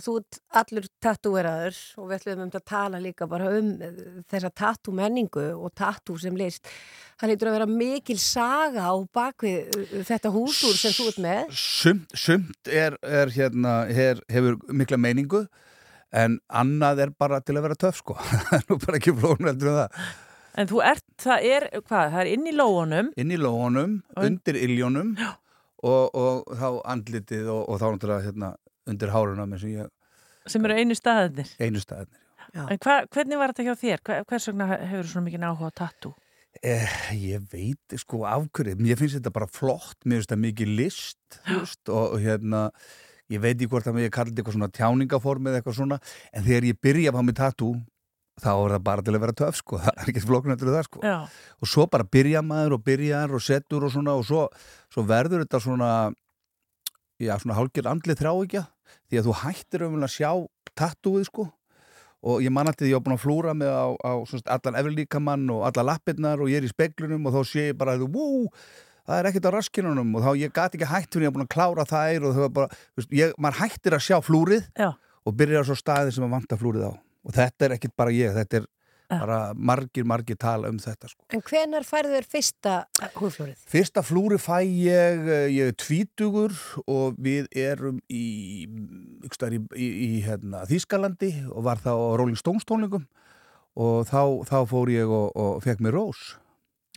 [0.01, 0.15] þú
[0.57, 3.99] allur tattúveraður og við ætlum um að tala líka bara um uh,
[4.31, 6.69] þessa tattú menningu og tattú sem list.
[7.21, 11.53] Það lítur að vera mikil saga á bakvið uh, þetta húsúr sem þú ert með.
[11.61, 15.45] sumt, sumt er, er hérna, her, hefur mikla meiningu
[16.11, 19.49] en annað er bara til að vera töff sko það er nú bara ekki flókn
[19.51, 20.11] heldur en það
[20.59, 23.11] En þú ert, það er, hvað, það er inn í lóunum.
[23.15, 28.49] inn í lóunum, undir iljónum og, og þá andlitið og, og þá náttúrulega hérna,
[28.91, 29.93] undir háruna með sem ég,
[30.51, 31.53] sem eru einu staðinir.
[31.61, 32.19] einu staðinni
[32.51, 34.01] En hva, hvernig var þetta hjá þér?
[34.03, 36.11] Hva, hvers vegna hefur svona mikið áhuga á tattoo?
[36.67, 40.73] eh, ég veit sko af hverju, mér finnst þetta bara flott mér finnst þetta mikið
[40.81, 42.65] list þú veist, og, og hérna
[43.31, 45.99] ég veit ekki hvort að ég kalli þetta eitthvað svona tjáningaform eða eitthvað svona,
[46.31, 47.73] en þegar ég byrja að fá mig tattoo
[48.41, 50.87] þá er það bara til að vera töf sko, það er ekki flókn eftir það
[50.87, 51.03] sko.
[51.05, 51.17] Já.
[51.61, 54.47] og svo bara byrja maður og byrjar og setur og svona og svo,
[54.91, 55.91] svo verður þetta svona
[57.21, 58.67] já, svona hálfgerð andlið þráíkja
[59.09, 60.31] því að þú hættir um að sjá
[60.77, 61.47] tattúið sko.
[62.21, 64.11] Og ég man alltaf því ég var búin að flúra með á, á
[64.53, 67.95] allan efrirlíkamann og alla lappirnar og ég er í speglunum og þá sé ég bara
[67.97, 68.45] wow,
[69.07, 71.47] það er ekkert á raskinunum og þá ég gati ekki hætt fyrir ég var búin
[71.47, 74.91] að klára þær og þau var bara, veist, ég, maður hættir að sjá flúrið Já.
[75.25, 78.13] og byrjar á svo staði sem maður vantar flúrið á og þetta er ekkert bara
[78.15, 78.69] ég, þetta er
[79.11, 81.25] bara margir, margir tala um þetta sko.
[81.35, 82.75] En hvenar færðu þér fyrsta
[83.17, 83.63] húðflórið?
[83.71, 86.55] Fyrsta flúri fæ ég, eh, ég er tvítugur
[86.85, 88.23] og við erum í,
[88.63, 93.07] í, í, í hérna, Þýskalandi og var þá á Rolling Stones tónlingum
[93.75, 96.35] og þá, þá fór ég og, og fekk mér rós.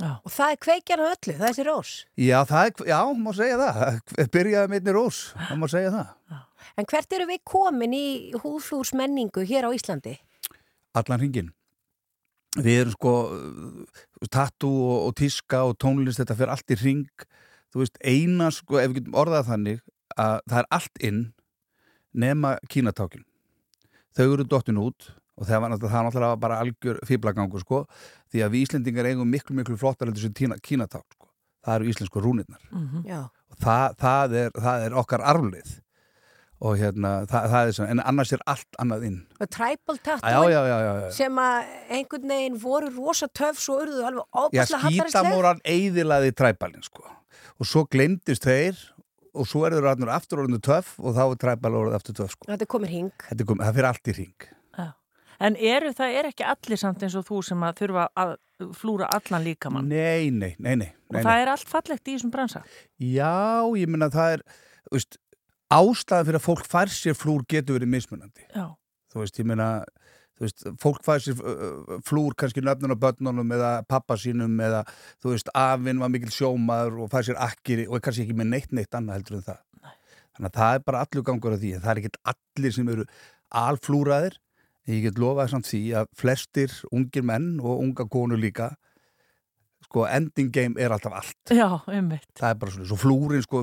[0.00, 0.10] Já.
[0.26, 1.90] Og það er kveikjan á öllu, það er þessi rós.
[2.18, 3.98] Já, það er, já, má segja það.
[4.34, 6.40] Byrjaði með einni rós, það má segja það.
[6.74, 8.06] En hvert eru við komin í
[8.42, 10.16] húðflúrsmenningu hér á Íslandi?
[10.98, 11.52] Allan hringin.
[12.58, 17.26] Við erum sko uh, tattoo og, og tíska og tónlist, þetta fyrir allt í hring.
[17.74, 19.82] Þú veist, eina sko, ef við getum orðað þannig,
[20.18, 21.22] að það er allt inn
[22.14, 23.26] nema kínatákin.
[24.14, 27.84] Þau eru dottin út og það var náttúrulega, það náttúrulega bara algjör fýblagangur sko,
[28.32, 31.30] því að við Íslendingar eigum miklu, miklu flottar heldur sem kínaták sko.
[31.64, 32.60] Það eru íslensku rúnirnar.
[32.70, 33.06] Mhm.
[33.08, 33.22] Já.
[33.50, 35.72] Og það, það, er, það er okkar arflið
[36.64, 39.18] og hérna, það, það er svona, en annars er allt annað inn.
[39.40, 41.10] Og tribal tattoo já, já, já, já.
[41.16, 45.10] sem að einhvern veginn voru rosa töf svo urðu alveg óbærslega hallarislega.
[45.10, 47.04] skítamóran eiðilaði træbalinn sko.
[47.58, 48.78] og svo glemdist þeir
[49.34, 52.48] og svo er þeir aftur orðinu töff og þá er træbal orðið aftur töff sko.
[52.48, 53.12] Þetta komir hing.
[53.28, 54.53] Þetta kom, það fyrir allt í ring
[55.40, 58.36] En eru það er ekki allir samt eins og þú sem að þurfa að
[58.78, 59.88] flúra allan líkamann?
[59.90, 61.42] Nei, nei, nei, nei, Og nei, það nei.
[61.42, 62.62] er allt fallegt í þessum bransa?
[63.02, 64.44] Já, ég meina það er
[64.94, 65.18] veist,
[65.74, 68.68] ástæða fyrir að fólk fær sér flúr getur verið mismunandi Já.
[69.12, 69.68] þú veist, ég meina
[70.34, 71.42] þú veist, fólk fær sér
[72.06, 74.84] flúr kannski nöfnun á börnunum eða pappa sínum eða
[75.22, 78.50] þú veist, afinn var mikil sjómaður og fær sér akkiri og er kannski ekki með
[78.54, 79.94] neitt neitt annað heldur en það Nei.
[80.36, 83.06] þannig að það er bara allur gangur af því það er ekkert allir sem eru
[83.54, 84.40] alflúraðir en
[84.90, 88.72] ég get lofað samt því að flestir ungir menn og unga konur líka
[89.84, 92.26] sko, ending game er alltaf allt Já, einmitt.
[92.36, 93.62] það er bara svona, svo flúrin sko,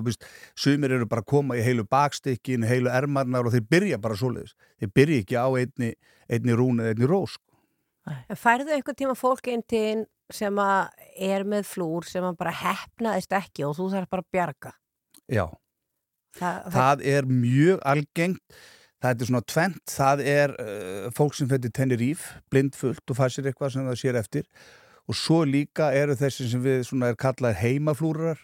[0.55, 4.53] sumir eru bara að koma í heilu bakstykkin heilu ermarnar og þeir byrja bara svoleiðis
[4.79, 5.93] þeir byrja ekki á einni,
[6.31, 7.47] einni rún eða einni rós sko.
[8.37, 12.53] Færðu einhvern tíma fólk inn til þín sem að er með flúr sem að bara
[12.55, 14.71] hefnaðist ekki og þú þarf bara að bjarga.
[15.27, 15.45] já,
[16.39, 18.61] Það, það er mjög algengt
[19.01, 23.51] það er svona tvent, það er uh, fólk sem fyrir Teneríf, blindfullt og fær sér
[23.51, 24.47] eitthvað sem það sér eftir.
[25.09, 28.39] Og svo líka eru þessi sem við svona er kallað heimaflúrar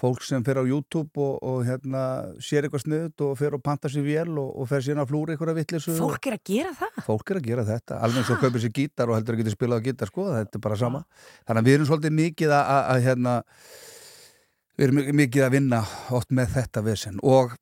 [0.00, 2.02] fólk sem fer á YouTube og, og hérna
[2.42, 5.34] sér eitthvað sniðut og fer og panta sér vél og, og fer síðan að flúra
[5.34, 6.98] eitthvað vittlisu Fólk er að gera það?
[7.06, 9.54] Fólk er að gera þetta, alveg eins og kaupir sér gítar og heldur að geta
[9.54, 11.04] spilað á gítar, sko, þetta er bara sama.
[11.46, 13.36] Þannig að við erum svolítið mikið að, að, að hérna,
[14.74, 15.80] við erum mikið að vinna
[16.18, 17.22] oft með þetta vesen.
[17.22, 17.54] Og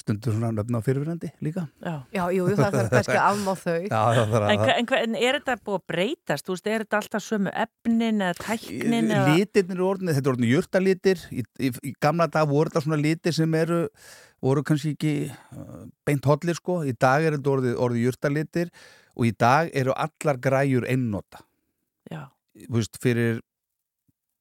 [0.00, 3.54] stundur svona nöfn á fyrirverandi líka Já, Já, jú, jú, það þarf kannski að afmá
[3.60, 3.76] þau.
[3.92, 6.46] Já, það þarf En, en, hva, en er þetta búið að breytast?
[6.46, 9.10] Þú veist, er þetta alltaf sömu efnin eða tæknin?
[9.10, 9.26] Eða...
[9.34, 13.00] Litirnir eru orðinir, þetta er orðinir jurtalitir í, í, í gamla dag voru þetta svona
[13.00, 13.82] litir sem eru
[14.40, 18.74] voru kannski ekki uh, beint hollir sko, í dag er þetta orðið, orðið jurtalitir
[19.16, 21.44] og í dag eru allar græjur einnota
[22.10, 22.30] Já.
[22.56, 23.40] Þú veist, fyrir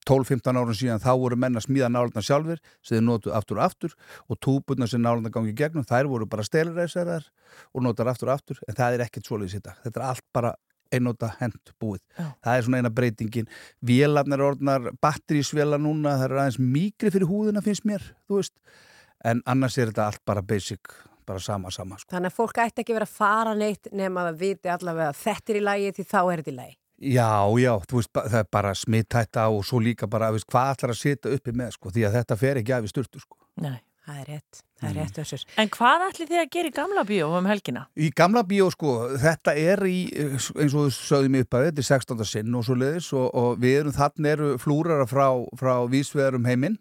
[0.09, 3.67] 12-15 árum síðan þá voru menn að smíða nálandar sjálfur sem þeir notu aftur og
[3.67, 3.93] aftur
[4.27, 7.29] og túbutna sem nálandar gangi gegnum þær voru bara stelreisæðar
[7.73, 10.27] og notar aftur og aftur en það er ekkert svoleiðis í dag þetta er allt
[10.33, 10.55] bara
[10.89, 12.25] einnota hent búið Já.
[12.41, 13.49] það er svona eina breytingin
[13.85, 18.07] vélarnar orðnar batterísvélar núna það er aðeins mýgri fyrir húðina finnst mér
[19.27, 20.91] en annars er þetta allt bara basic,
[21.27, 22.11] bara sama sama sko.
[22.13, 25.59] Þannig að fólk ætti ekki verið að fara neitt nema að viti allavega þetta er
[25.59, 26.77] í lagi því þá er þetta í lagi.
[26.99, 30.95] Já, já, þú veist, það er bara smittætta og svo líka bara, veist, hvað ætlar
[30.95, 33.39] að setja uppi með, sko, því að þetta fer ekki af í sturtu, sko.
[33.63, 33.77] Nei.
[34.09, 35.41] Það er rétt, það er rétt össur.
[35.61, 37.83] En hvað ætli þið að gera í gamla bíó um helgina?
[37.93, 41.87] Í gamla bíó, sko, þetta er í, eins og við sögðum upp að þetta er
[41.91, 42.23] 16.
[42.25, 45.27] sinn og svo leiðis og, og við erum, þannig eru flúrara frá,
[45.61, 46.79] frá vísveðarum heiminn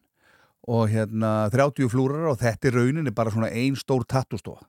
[0.69, 4.65] og hérna 30 flúrara og þetta er rauninni bara svona ein stór tattustofa.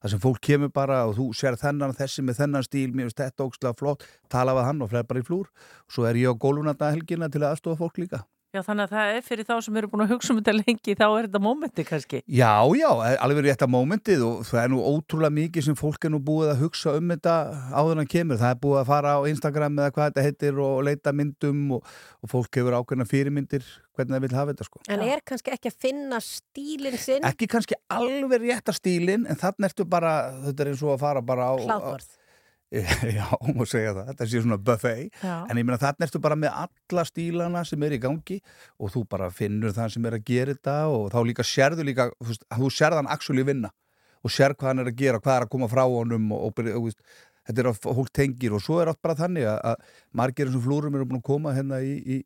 [0.00, 3.20] Það sem fólk kemur bara og þú sér þennan þessi með þennan stíl, mér finnst
[3.20, 5.50] þetta ógslag flott, tala við hann og fleir bara í flúr.
[5.92, 8.22] Svo er ég á gólunanda helgina til að aðstofa fólk líka.
[8.50, 10.94] Já, þannig að það er fyrir þá sem eru búin að hugsa um þetta lengi,
[10.98, 12.20] þá er þetta mómenti kannski.
[12.26, 12.88] Já, já,
[13.22, 16.50] alveg rétt að mómentið og það er nú ótrúlega mikið sem fólk er nú búið
[16.56, 17.36] að hugsa um þetta
[17.70, 18.40] áður en hann kemur.
[18.40, 21.94] Það er búið að fara á Instagram eða hvað þetta heitir og leita myndum og,
[22.18, 24.82] og fólk hefur ákveðna fyrirmyndir hvernig það vil hafa þetta sko.
[24.90, 27.26] En er kannski ekki að finna stílinn sinn?
[27.30, 30.16] Ekki kannski alveg rétta stílinn en þannig ertu bara,
[30.48, 31.54] þetta er eins og að fara bara á...
[31.54, 32.16] Hlaðborð.
[33.18, 35.36] Já, má segja það, þetta sé svona buffet Já.
[35.50, 38.36] en ég meina þannig ertu bara með alla stílana sem er í gangi
[38.78, 42.06] og þú bara finnur það sem er að gera þetta og þá líka sérðu líka,
[42.22, 43.72] þú þú sérð hann actually vinna
[44.22, 46.70] og sér hvað hann er að gera, hvað er að koma frá honum og, og,
[46.70, 50.00] og, og þetta er að fólk tengir og svo er allt bara þannig að, að
[50.22, 52.18] margir eins og flúrum eru búin að koma hérna í, í,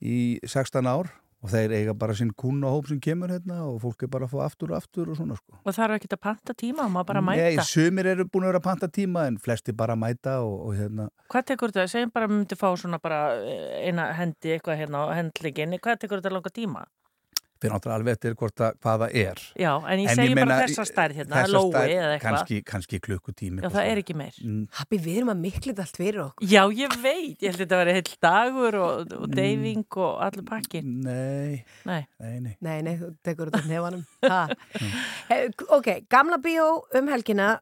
[0.00, 0.18] í
[0.48, 4.26] 16 ár og þeir eiga bara sinn kunnahóp sem kemur hérna og fólk er bara
[4.28, 7.06] að fá aftur og aftur og svona sko Og þarf ekki að panta tíma, maður
[7.10, 7.64] bara að Nei, mæta.
[7.64, 10.76] sumir eru búin að vera að panta tíma en flesti bara að mæta og, og
[10.76, 11.88] hérna Hvað tekur þetta?
[11.94, 15.76] Segjum bara að við myndum fá svona bara eh, eina hendi eitthvað hérna á hendlingin.
[15.80, 16.84] Hvað tekur þetta langa tíma?
[17.60, 20.84] Fyrir náttúrulega alveg eftir hvort að, hvað það er Já, en ég segi bara þessa
[20.88, 22.24] stærð hérna, þessa lói stærð, eða eitthvað.
[22.26, 24.38] kannski, kannski klukkutími Já, það er ekki meir.
[24.44, 24.62] Mm.
[24.80, 26.48] Happy, við erum að miklið allt fyrir okkur.
[26.50, 27.36] Já, ég veit.
[27.40, 29.34] Ég held að þetta að vera heill dagur og, og Mm.
[29.36, 30.80] deyfing og allur pakki.
[30.84, 31.64] Nei.
[31.86, 32.00] Nei.
[32.20, 32.54] Nei, nei.
[32.60, 34.04] Nei, nei, þú tekur þetta nefanum.
[35.30, 37.58] He, ok, gamla bíó um helgina.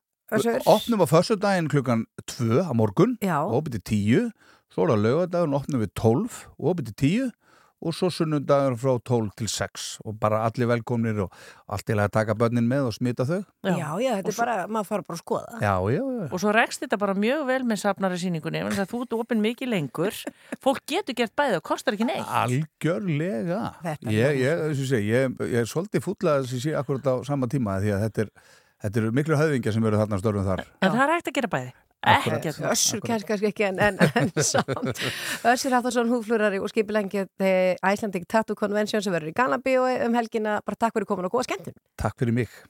[0.69, 3.41] Opnum á fössudaginn klukkan 2 á morgun Já.
[3.49, 4.33] og opið til 10
[4.75, 7.31] svo er það lögadaginn opnum við 12 og opið til 10
[7.79, 11.35] og svo sunnundagur frá 12 til 6 og bara allir velkomnir og
[11.71, 14.91] allt til að taka börnin með og smita þau Já, já, þetta er bara, maður
[14.91, 15.61] fara bara að skoða.
[15.63, 19.03] Já, já, já Og svo rekst þetta bara mjög vel með safnari síningunni, en þú
[19.05, 20.21] ert opinn mikið lengur.
[20.65, 22.29] Fólk getur gert bæði og kostar ekki neitt.
[22.43, 27.15] Algjörlega er ég, ég, ég, ég, ég, ég er svolítið fúllað að sé akkurat á
[27.29, 28.33] sama tíma því að þetta er
[28.79, 30.61] Þetta eru miklu höfðingjar sem eru þarna störfum þar.
[30.87, 31.71] En það er hægt að gera bæði.
[32.07, 32.47] Ekkert.
[32.71, 35.01] Össur kannski, ekki en, en, en samt
[35.53, 40.61] Össur Hafþórsson, húflurari og skipilengi Icelandic Tattoo Convention sem verður í Gana Bíói um helgina
[40.63, 42.61] bara takk fyrir komin og góða skemmtun Takk fyrir mig.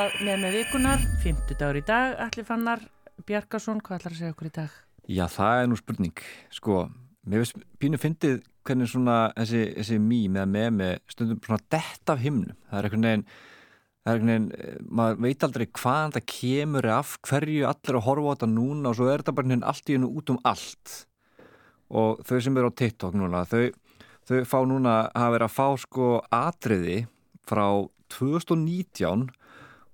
[0.00, 2.80] Að með með vikunar, 50 dagur í dag, Alli Fannar
[3.28, 4.76] Bjarkarsson, hvað ætlar að segja okkur í dag?
[5.10, 6.22] Já, það er nú spurning.
[6.56, 6.76] Sko,
[7.28, 12.12] mér veist pínu fyndið hvernig svona þessi, þessi mým eða með með stundum svona dett
[12.14, 12.56] af himnum.
[12.70, 13.24] Það er einhvern veginn,
[14.00, 18.06] það er einhvern veginn, eh, maður veit aldrei hvaðan það kemur af hverju allir að
[18.06, 20.40] horfa á þetta núna og svo er þetta bara veginn allt í hennu út um
[20.48, 20.94] allt.
[21.90, 23.68] Og þau sem eru á TikTok núna, þau,
[24.24, 27.02] þau fá núna að vera að fá sko atriði
[27.44, 27.66] frá
[28.16, 29.28] 2019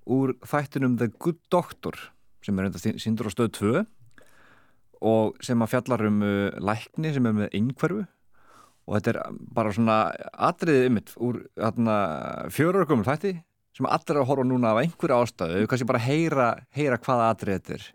[0.07, 1.99] úr þættinum The Good Doctor
[2.45, 3.85] sem er enda síndur á stöð 2
[5.07, 8.05] og sem að fjallar um uh, lækni sem er með einhverfu
[8.87, 9.99] og þetta er bara svona
[10.47, 11.43] atriðið ymmit úr
[12.55, 13.35] fjörur komur þætti
[13.77, 17.59] sem allir að horfa núna af einhverju ástæðu við kannski bara heyra, heyra hvaða atrið
[17.59, 17.89] þetta er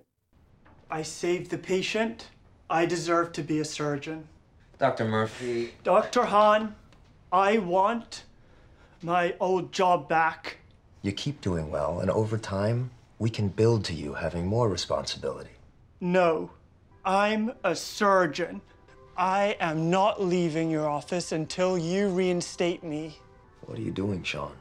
[0.91, 2.27] I saved the patient.
[2.69, 4.27] I deserve to be a surgeon.
[4.77, 5.05] Dr.
[5.05, 5.73] Murphy.
[5.83, 6.23] Dr.
[6.23, 6.75] Hahn,
[7.31, 8.25] I want
[9.01, 10.57] my old job back.
[11.03, 15.49] You keep doing well, and over time, we can build to you having more responsibility.
[15.99, 16.51] No,
[17.03, 18.61] I'm a surgeon.
[19.17, 23.19] I am not leaving your office until you reinstate me.
[23.65, 24.53] What are you doing, Sean?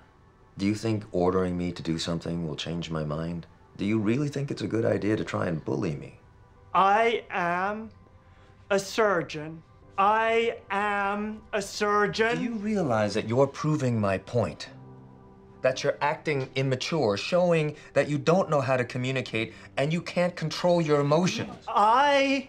[0.59, 3.47] Do you think ordering me to do something will change my mind?
[3.77, 6.19] Do you really think it's a good idea to try and bully me?
[6.75, 7.91] I am
[8.71, 9.62] a surgeon.
[9.97, 12.37] I am a surgeon.
[12.37, 14.69] Do you realize that you're proving my point?
[15.62, 20.35] That you're acting immature, showing that you don't know how to communicate and you can't
[20.35, 21.55] control your emotions.
[21.69, 22.49] I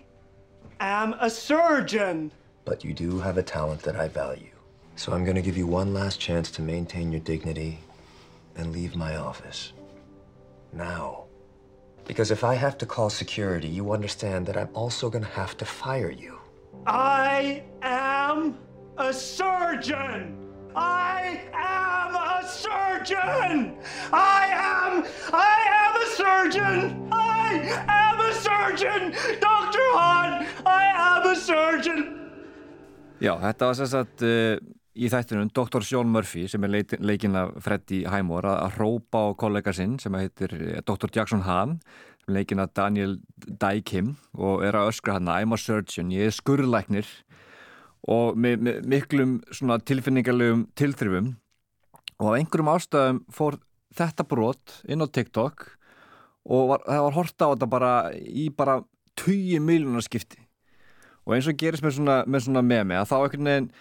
[0.79, 2.31] am a surgeon.
[2.63, 4.47] But you do have a talent that I value.
[4.95, 7.79] So I'm gonna give you one last chance to maintain your dignity
[8.55, 9.73] and leave my office.
[10.73, 11.25] Now.
[12.05, 15.65] Because if I have to call security, you understand that I'm also gonna have to
[15.65, 16.39] fire you.
[16.85, 18.57] I am
[18.97, 20.50] a surgeon.
[20.75, 23.75] I am a surgeon.
[24.13, 25.03] I am.
[25.33, 26.77] I am a surgeon.
[27.11, 27.47] I
[27.87, 29.11] am a surgeon.
[29.41, 29.85] Dr.
[29.97, 32.03] Hahn, I am a surgeon.
[33.21, 34.55] Já, þetta var sem sagt uh,
[34.97, 35.83] í þættinum Dr.
[35.85, 39.99] Sean Murphy sem er leit- leikinn af Freddy Highmore að, að hrópa á kollega sinn
[40.01, 41.11] sem heitir eh, Dr.
[41.13, 41.77] Jackson Hahn
[42.31, 43.19] leikinn af Daniel
[43.61, 47.05] Dye Kim og er að öskra hann I'm a surgeon, ég er skurðlæknir
[48.09, 49.35] og með, með miklum
[49.85, 51.35] tilfinningarlegum tilþrifum.
[52.21, 53.59] Og af einhverjum ástæðum fór
[53.97, 55.67] þetta brot inn á TikTok
[56.49, 58.79] og var, það var horta á þetta bara í bara
[59.21, 60.41] 20 miljonar skipti.
[61.27, 63.71] Og eins og gerist með svona, með svona memi að þá einhvern veginn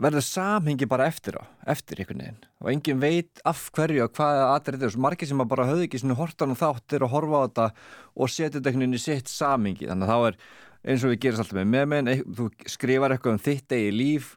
[0.00, 2.42] verður samhengi bara eftir á, eftir einhvern veginn.
[2.62, 6.00] Og enginn veit af hverju og hvaða aðrið er, svo margir sem bara höfðu ekki
[6.00, 7.66] svona hortan og þáttir og horfa á þetta
[8.16, 9.88] og setja þetta einhvern veginn í sitt samhengi.
[9.90, 10.38] Þannig að þá er
[10.84, 14.32] eins og við gerist alltaf með memin þú skrifar eitthvað um þitt eigi líf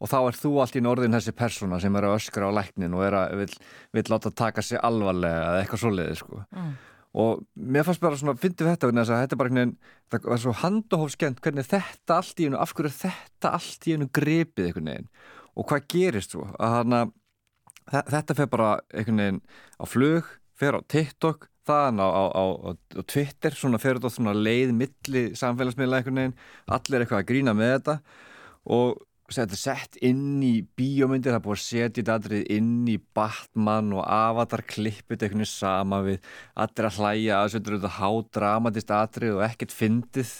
[0.00, 2.94] og þá er þú allt í norðin þessi persóna sem er að öskra á læknin
[2.96, 3.42] og er að
[3.92, 6.40] vill láta taka sig alvarlega eða eitthvað svoleiði sko.
[6.56, 6.70] Mm.
[7.20, 9.94] og mér fannst bara svona, fyndið þetta vegna þess að þetta er bara einhvern veginn,
[10.14, 13.94] það var svo handahófskent hvernig þetta allt í einu, af hverju er þetta allt í
[13.96, 15.08] einu gripið einhvern veginn?
[15.58, 17.00] Og hvað gerist svo, að hana
[17.90, 19.42] þe- þetta fer bara einhvern veginn
[19.76, 22.70] á flug, fer á TikTok þaðan á, á, á, á,
[23.04, 27.72] Twitter svona fer þetta svona leið milli samfélagsmiðla einhvern veginn, allir eitthvað að grína með
[27.76, 27.96] þetta
[28.70, 32.72] og þetta er sett inn í bíómyndir, það er búið að setja þetta aðrið inn
[32.90, 36.18] í Batman og Avatar klippið veginn sama við.
[36.58, 40.32] Allir að hlæja að þetta er þetta hádramatist aðrið og ekkert fyndið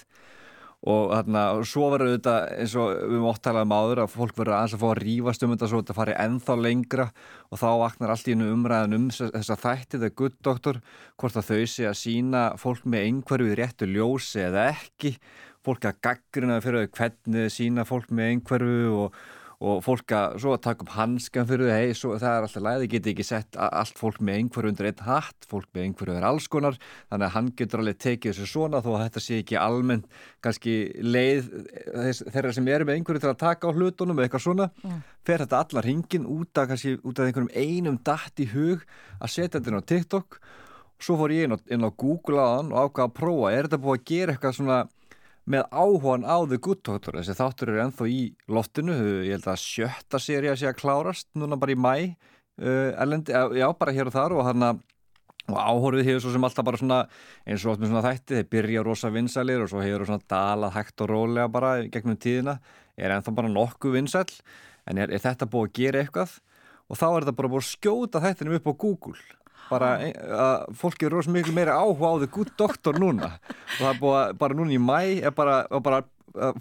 [0.89, 4.55] og og svo verður þetta eins og við mátt tala um áður að fólk verður
[4.57, 7.07] aðeins að fá að rífast um þetta svo þetta fari ennþá lengra.
[7.51, 10.81] Og þá vaknar allt í einu umræðan um þess- þessa þætti The Good Doctor
[11.21, 15.19] hvort að þau sé að sína fólk með einhverju réttu ljósi eða ekki.
[15.61, 19.21] Fólk að gaggrina fyrir þau hvernig þau sína fólk með einhverju og,
[19.61, 22.63] og fólk að svo að taka upp hanskan fyrir þau, hei, svo, það er alltaf
[22.65, 26.25] læði, geti ekki sett allt fólk með einhverju undir einn hatt, fólk með einhverju er
[26.31, 26.79] alls konar,
[27.13, 30.07] þannig að hann getur alveg tekið þessu svona þó að þetta sé ekki almennt
[30.41, 31.51] kannski leið
[31.93, 35.03] þess, þeirra sem eru með einhverju til að taka á hlutunum eða eitthvað svona, Mm.
[35.29, 38.81] fer þetta allar hringin út af, kannski, út af einhverjum einum datt í hug
[39.21, 40.39] að setja þetta inn á TikTok
[41.01, 43.81] svo fór ég inn á, inn á Google aðan og ákvað að prófa, er þetta
[43.85, 44.79] búið að gera eitthvað svona
[45.51, 47.19] með áhugan á The Good Doctor.
[47.19, 48.21] Þessi þáttur eru ennþá í
[48.51, 48.95] loftinu.
[49.27, 51.95] Ég held að sjötta séri að sé að klárast núna bara í mæ
[52.61, 54.69] uh, erlendi, eh, já bara hér og þar og hann
[55.51, 56.99] og áhorfið hefur svo sem alltaf bara svona
[57.49, 60.77] eins og oft með svona þætti, þeir byrja rosa vinsalir og svo hefur svona dalað
[60.77, 62.61] hægt og rólega bara gegnum tíðina,
[62.95, 64.29] er ennþá bara nokkuð vinsal,
[64.87, 66.37] en er, er þetta búið að gera eitthvað?
[66.91, 69.40] Og þá er þetta bara búið að skjóta þættinum upp á Google
[69.71, 73.37] bara að fólki er rosa miklu meira áhuga á The Good Doctor núna.
[73.41, 76.03] Og það er búið bara núna í mæ er bara, er bara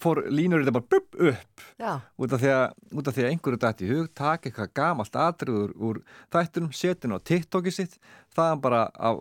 [0.01, 1.63] fór línur þetta bara bup, upp.
[1.79, 1.91] Já.
[2.17, 6.01] út af því að, því að einhverju dætt í hug taka eitthvað gamalt atrið úr,
[6.33, 7.99] þættunum, setin á TikTokið sitt.
[8.35, 9.11] Þaðan bara á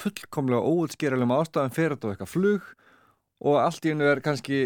[0.00, 2.70] fullkomlega óutskýralum ástæðum fyrir þetta eitthvað flug
[3.42, 4.58] og allt í hennu er kannski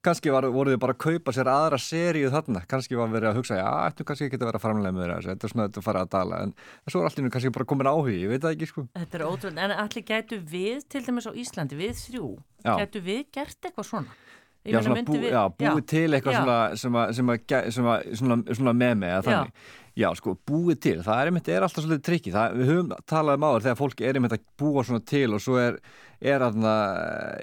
[0.00, 3.36] kannski var, voru þið bara að kaupa sér aðra seríu þarna, kannski var verið að
[3.40, 5.28] hugsa já, ættum kannski ekki að vera framlega með þessu?
[5.34, 6.54] Þetta er svona þetta að fara að dala, en,
[6.88, 8.86] svo er allt í hennu kannski bara komin áhugi, ég veit það ekki sko.
[8.96, 12.30] Þetta er ótrúlega, en allir gætu við til dæmis á Íslandi, við þrjú
[12.64, 12.72] Já.
[12.80, 14.16] gætu við gert eitthvað svona?
[14.60, 16.34] Ég Já, svona bú, við- já, búið til eitthvað
[16.80, 19.52] sem að, sem að, ge- sem að svona, svona með mig eða þannig.
[19.98, 20.10] Já.
[20.16, 23.46] sko, búið til, það er einmitt, er alltaf svolítið trikki, það, við höfum talað um
[23.48, 25.78] áður þegar fólk er einmitt að búa svona til og svo er,
[26.20, 26.74] er aðna,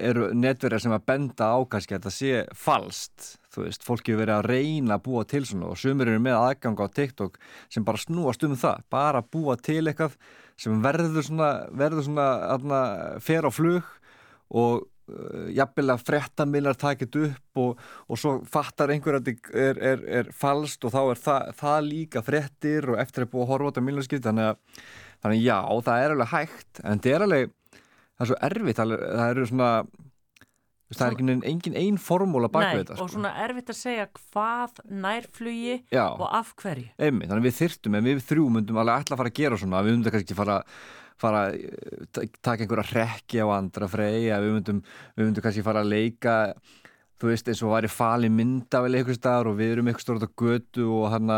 [0.10, 4.24] eru netverjar sem að benda á kannski að þetta sé falskt, þú veist, fólk hefur
[4.24, 7.40] verið að reyna að búa til svona og sumir eru með aðgang á TikTok
[7.74, 10.18] sem bara snúast um það, bara búa til eitthvað
[10.58, 12.84] sem verður svona, verður svona, aðna,
[13.24, 13.96] fer á flug
[14.50, 14.88] og
[15.56, 20.32] jafnvel að frettamiljar takit upp og, og svo fattar einhver að þetta er, er, er
[20.36, 23.72] falskt og þá er það, það líka frettir og eftir að búa að horfa á
[23.72, 24.82] þetta miljarskipt þannig að,
[25.24, 25.58] þannig já,
[25.88, 29.48] það er alveg hægt en þetta er alveg, það er svo erfitt það, er- eru
[29.54, 29.72] svona
[30.88, 33.08] það er engin, engin ein formúla bak við þetta og sko.
[33.18, 36.06] svona erfitt að segja hvað nærflugi Já.
[36.14, 39.34] og af hverju Einmitt, þannig við þyrftum, en við þrjú myndum alveg ætla að fara
[39.34, 40.80] að gera svona, við myndum kannski fara að
[41.54, 44.84] eh, ta- taka einhverja rekki á andra freyja, við myndum
[45.18, 46.36] við myndum kannski fara að leika
[47.18, 50.38] þú veist, eins og væri fali myndavel eitthvað staðar og við erum eitthvað stórt á
[50.38, 51.34] götu og hann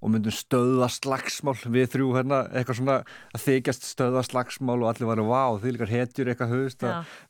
[0.00, 2.94] og myndum stöða slagsmál við þrjú hérna, eitthvað svona
[3.36, 6.80] að þykjast stöða slagsmál og allir varu vá, því líkar hetjur eitthvað höfust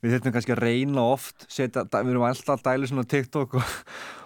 [0.01, 3.75] við þurfum kannski að reyna oft setja, við erum alltaf að dælu svona TikTok og,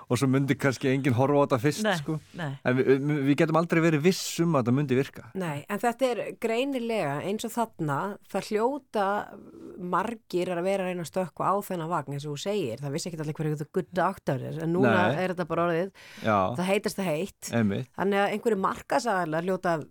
[0.10, 2.18] og svo myndi kannski enginn horfa á þetta fyrst Nei, sko.
[2.38, 2.52] nei.
[2.64, 5.82] en við, við, við getum aldrei verið viss um að þetta myndi virka Nei, en
[5.82, 8.00] þetta er greinilega eins og þarna,
[8.32, 9.08] það hljóta
[9.96, 12.80] margir er að vera að reyna að stökkva á þennan vagn eins og þú segir,
[12.84, 15.20] það vissi ekki allir hverju þetta gutt aktor er, en núna Nei.
[15.24, 15.92] er þetta bara orðið,
[16.24, 16.38] Já.
[16.60, 17.90] það heitast það heitt Einmitt.
[18.00, 19.86] þannig að einhverju markasæðarlega hljóta að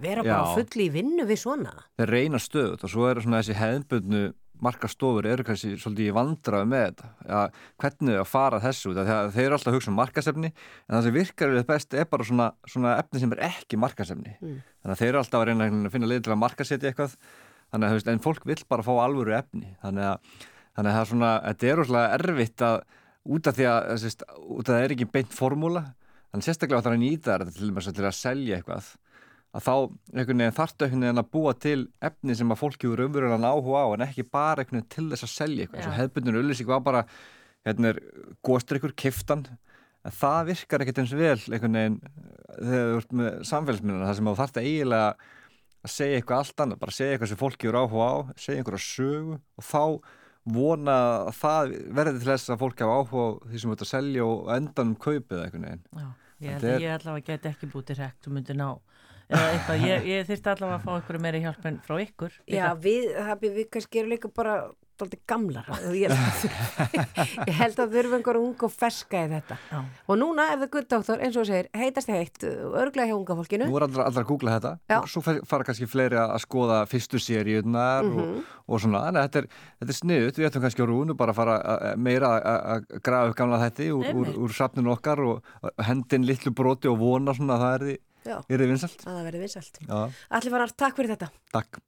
[0.00, 0.56] vera bara Já.
[0.56, 1.74] fulli í vinnu við svona.
[2.00, 3.58] þeir reyna stöðut og svo eru svona þessi
[4.56, 7.08] hefðbundnu markastofur eru kannski svolítið í vandraðu með þetta.
[7.28, 7.40] Ja,
[7.82, 11.14] hvernig að fara þessu að þeir eru alltaf að hugsa um markasefni en það sem
[11.16, 14.62] virkar við best er bara svona, svona efni sem er ekki markasefni Mm.
[14.82, 17.16] þannig að þeir eru alltaf að reyna að finna leið til að markasetja eitthvað.
[17.72, 19.76] Þannig að veist, en fólk vill bara fá alvöru efni.
[19.82, 20.18] Þannig að,
[20.76, 22.76] þannig að það er svona þetta er rosalega erfitt að
[23.26, 25.82] út af því að, sérst, út af það er ekki beint formúla
[26.30, 28.90] þannig sérstaklega að það er að nýta þetta til, til, til að selja eitthvað
[29.56, 29.72] að þá
[30.20, 33.84] einhvern veginn þarftu einhvern veginn að búa til efni sem að fólki eru umverulega áhuga
[33.84, 35.78] á en ekki bara einhvern veginn til þess að selja eitthvað.
[35.80, 36.00] Eins og Já.
[36.02, 37.04] hefðbundin auðlýsing var bara
[37.66, 38.00] hérna er
[38.46, 39.46] góstrykkur kiftan
[40.06, 44.18] en það virkar ekkert eins vel einhvern veginn eh, þegar þú ert með samfélagsmiðluna þar
[44.20, 45.08] sem þú þarft eiginlega
[45.86, 48.84] að segja eitthvað allt annað, bara segja eitthvað sem fólki eru áhuga á, segja einhverja
[48.86, 49.82] sögu og þá
[50.56, 50.94] vona
[51.26, 54.26] að það verði til þess að fólki hafa áhuga því sem þú ert að selja
[54.26, 55.84] og endanum kaupið einhvern veginn.
[55.96, 56.06] Já,
[56.46, 58.82] ég að er- ég allavega get ekki búið til rekt og myndi ná eitthvað,
[59.30, 63.46] ég, ég þyrfti allavega að fá einhverju meiri hjálp en frá ykkur Já, við, það,
[63.46, 64.58] við kannski erum líka bara
[64.96, 66.52] dálítið gamlar ég held,
[67.50, 69.58] ég held að þurfum einhver ung og ferska í þetta.
[69.68, 69.80] Já.
[70.08, 73.66] og núna er það gutt doktor, eins og segir heitast heitt, örglega hjá unga fólkinu.
[73.68, 74.72] Nú er allra, allra að googla þetta.
[74.88, 74.96] Já.
[75.02, 78.22] og svo fara kannski fleiri að skoða fyrstu seríunar Mhm.
[78.24, 79.50] og, og svona, en þetta er,
[79.82, 83.28] þetta er sniðut við ætlum kannski á rúnu bara að fara að- meira að- grafa
[83.34, 85.44] upp gamla þætti úr, úr, úr safninu okkar og
[85.84, 88.38] hendin litlu broti og vona svona að það er því, Já.
[88.48, 89.82] er því vinsalt að það verði vinsalt
[90.38, 91.30] Allir varar, takk fyrir þetta.
[91.54, 91.80] Takk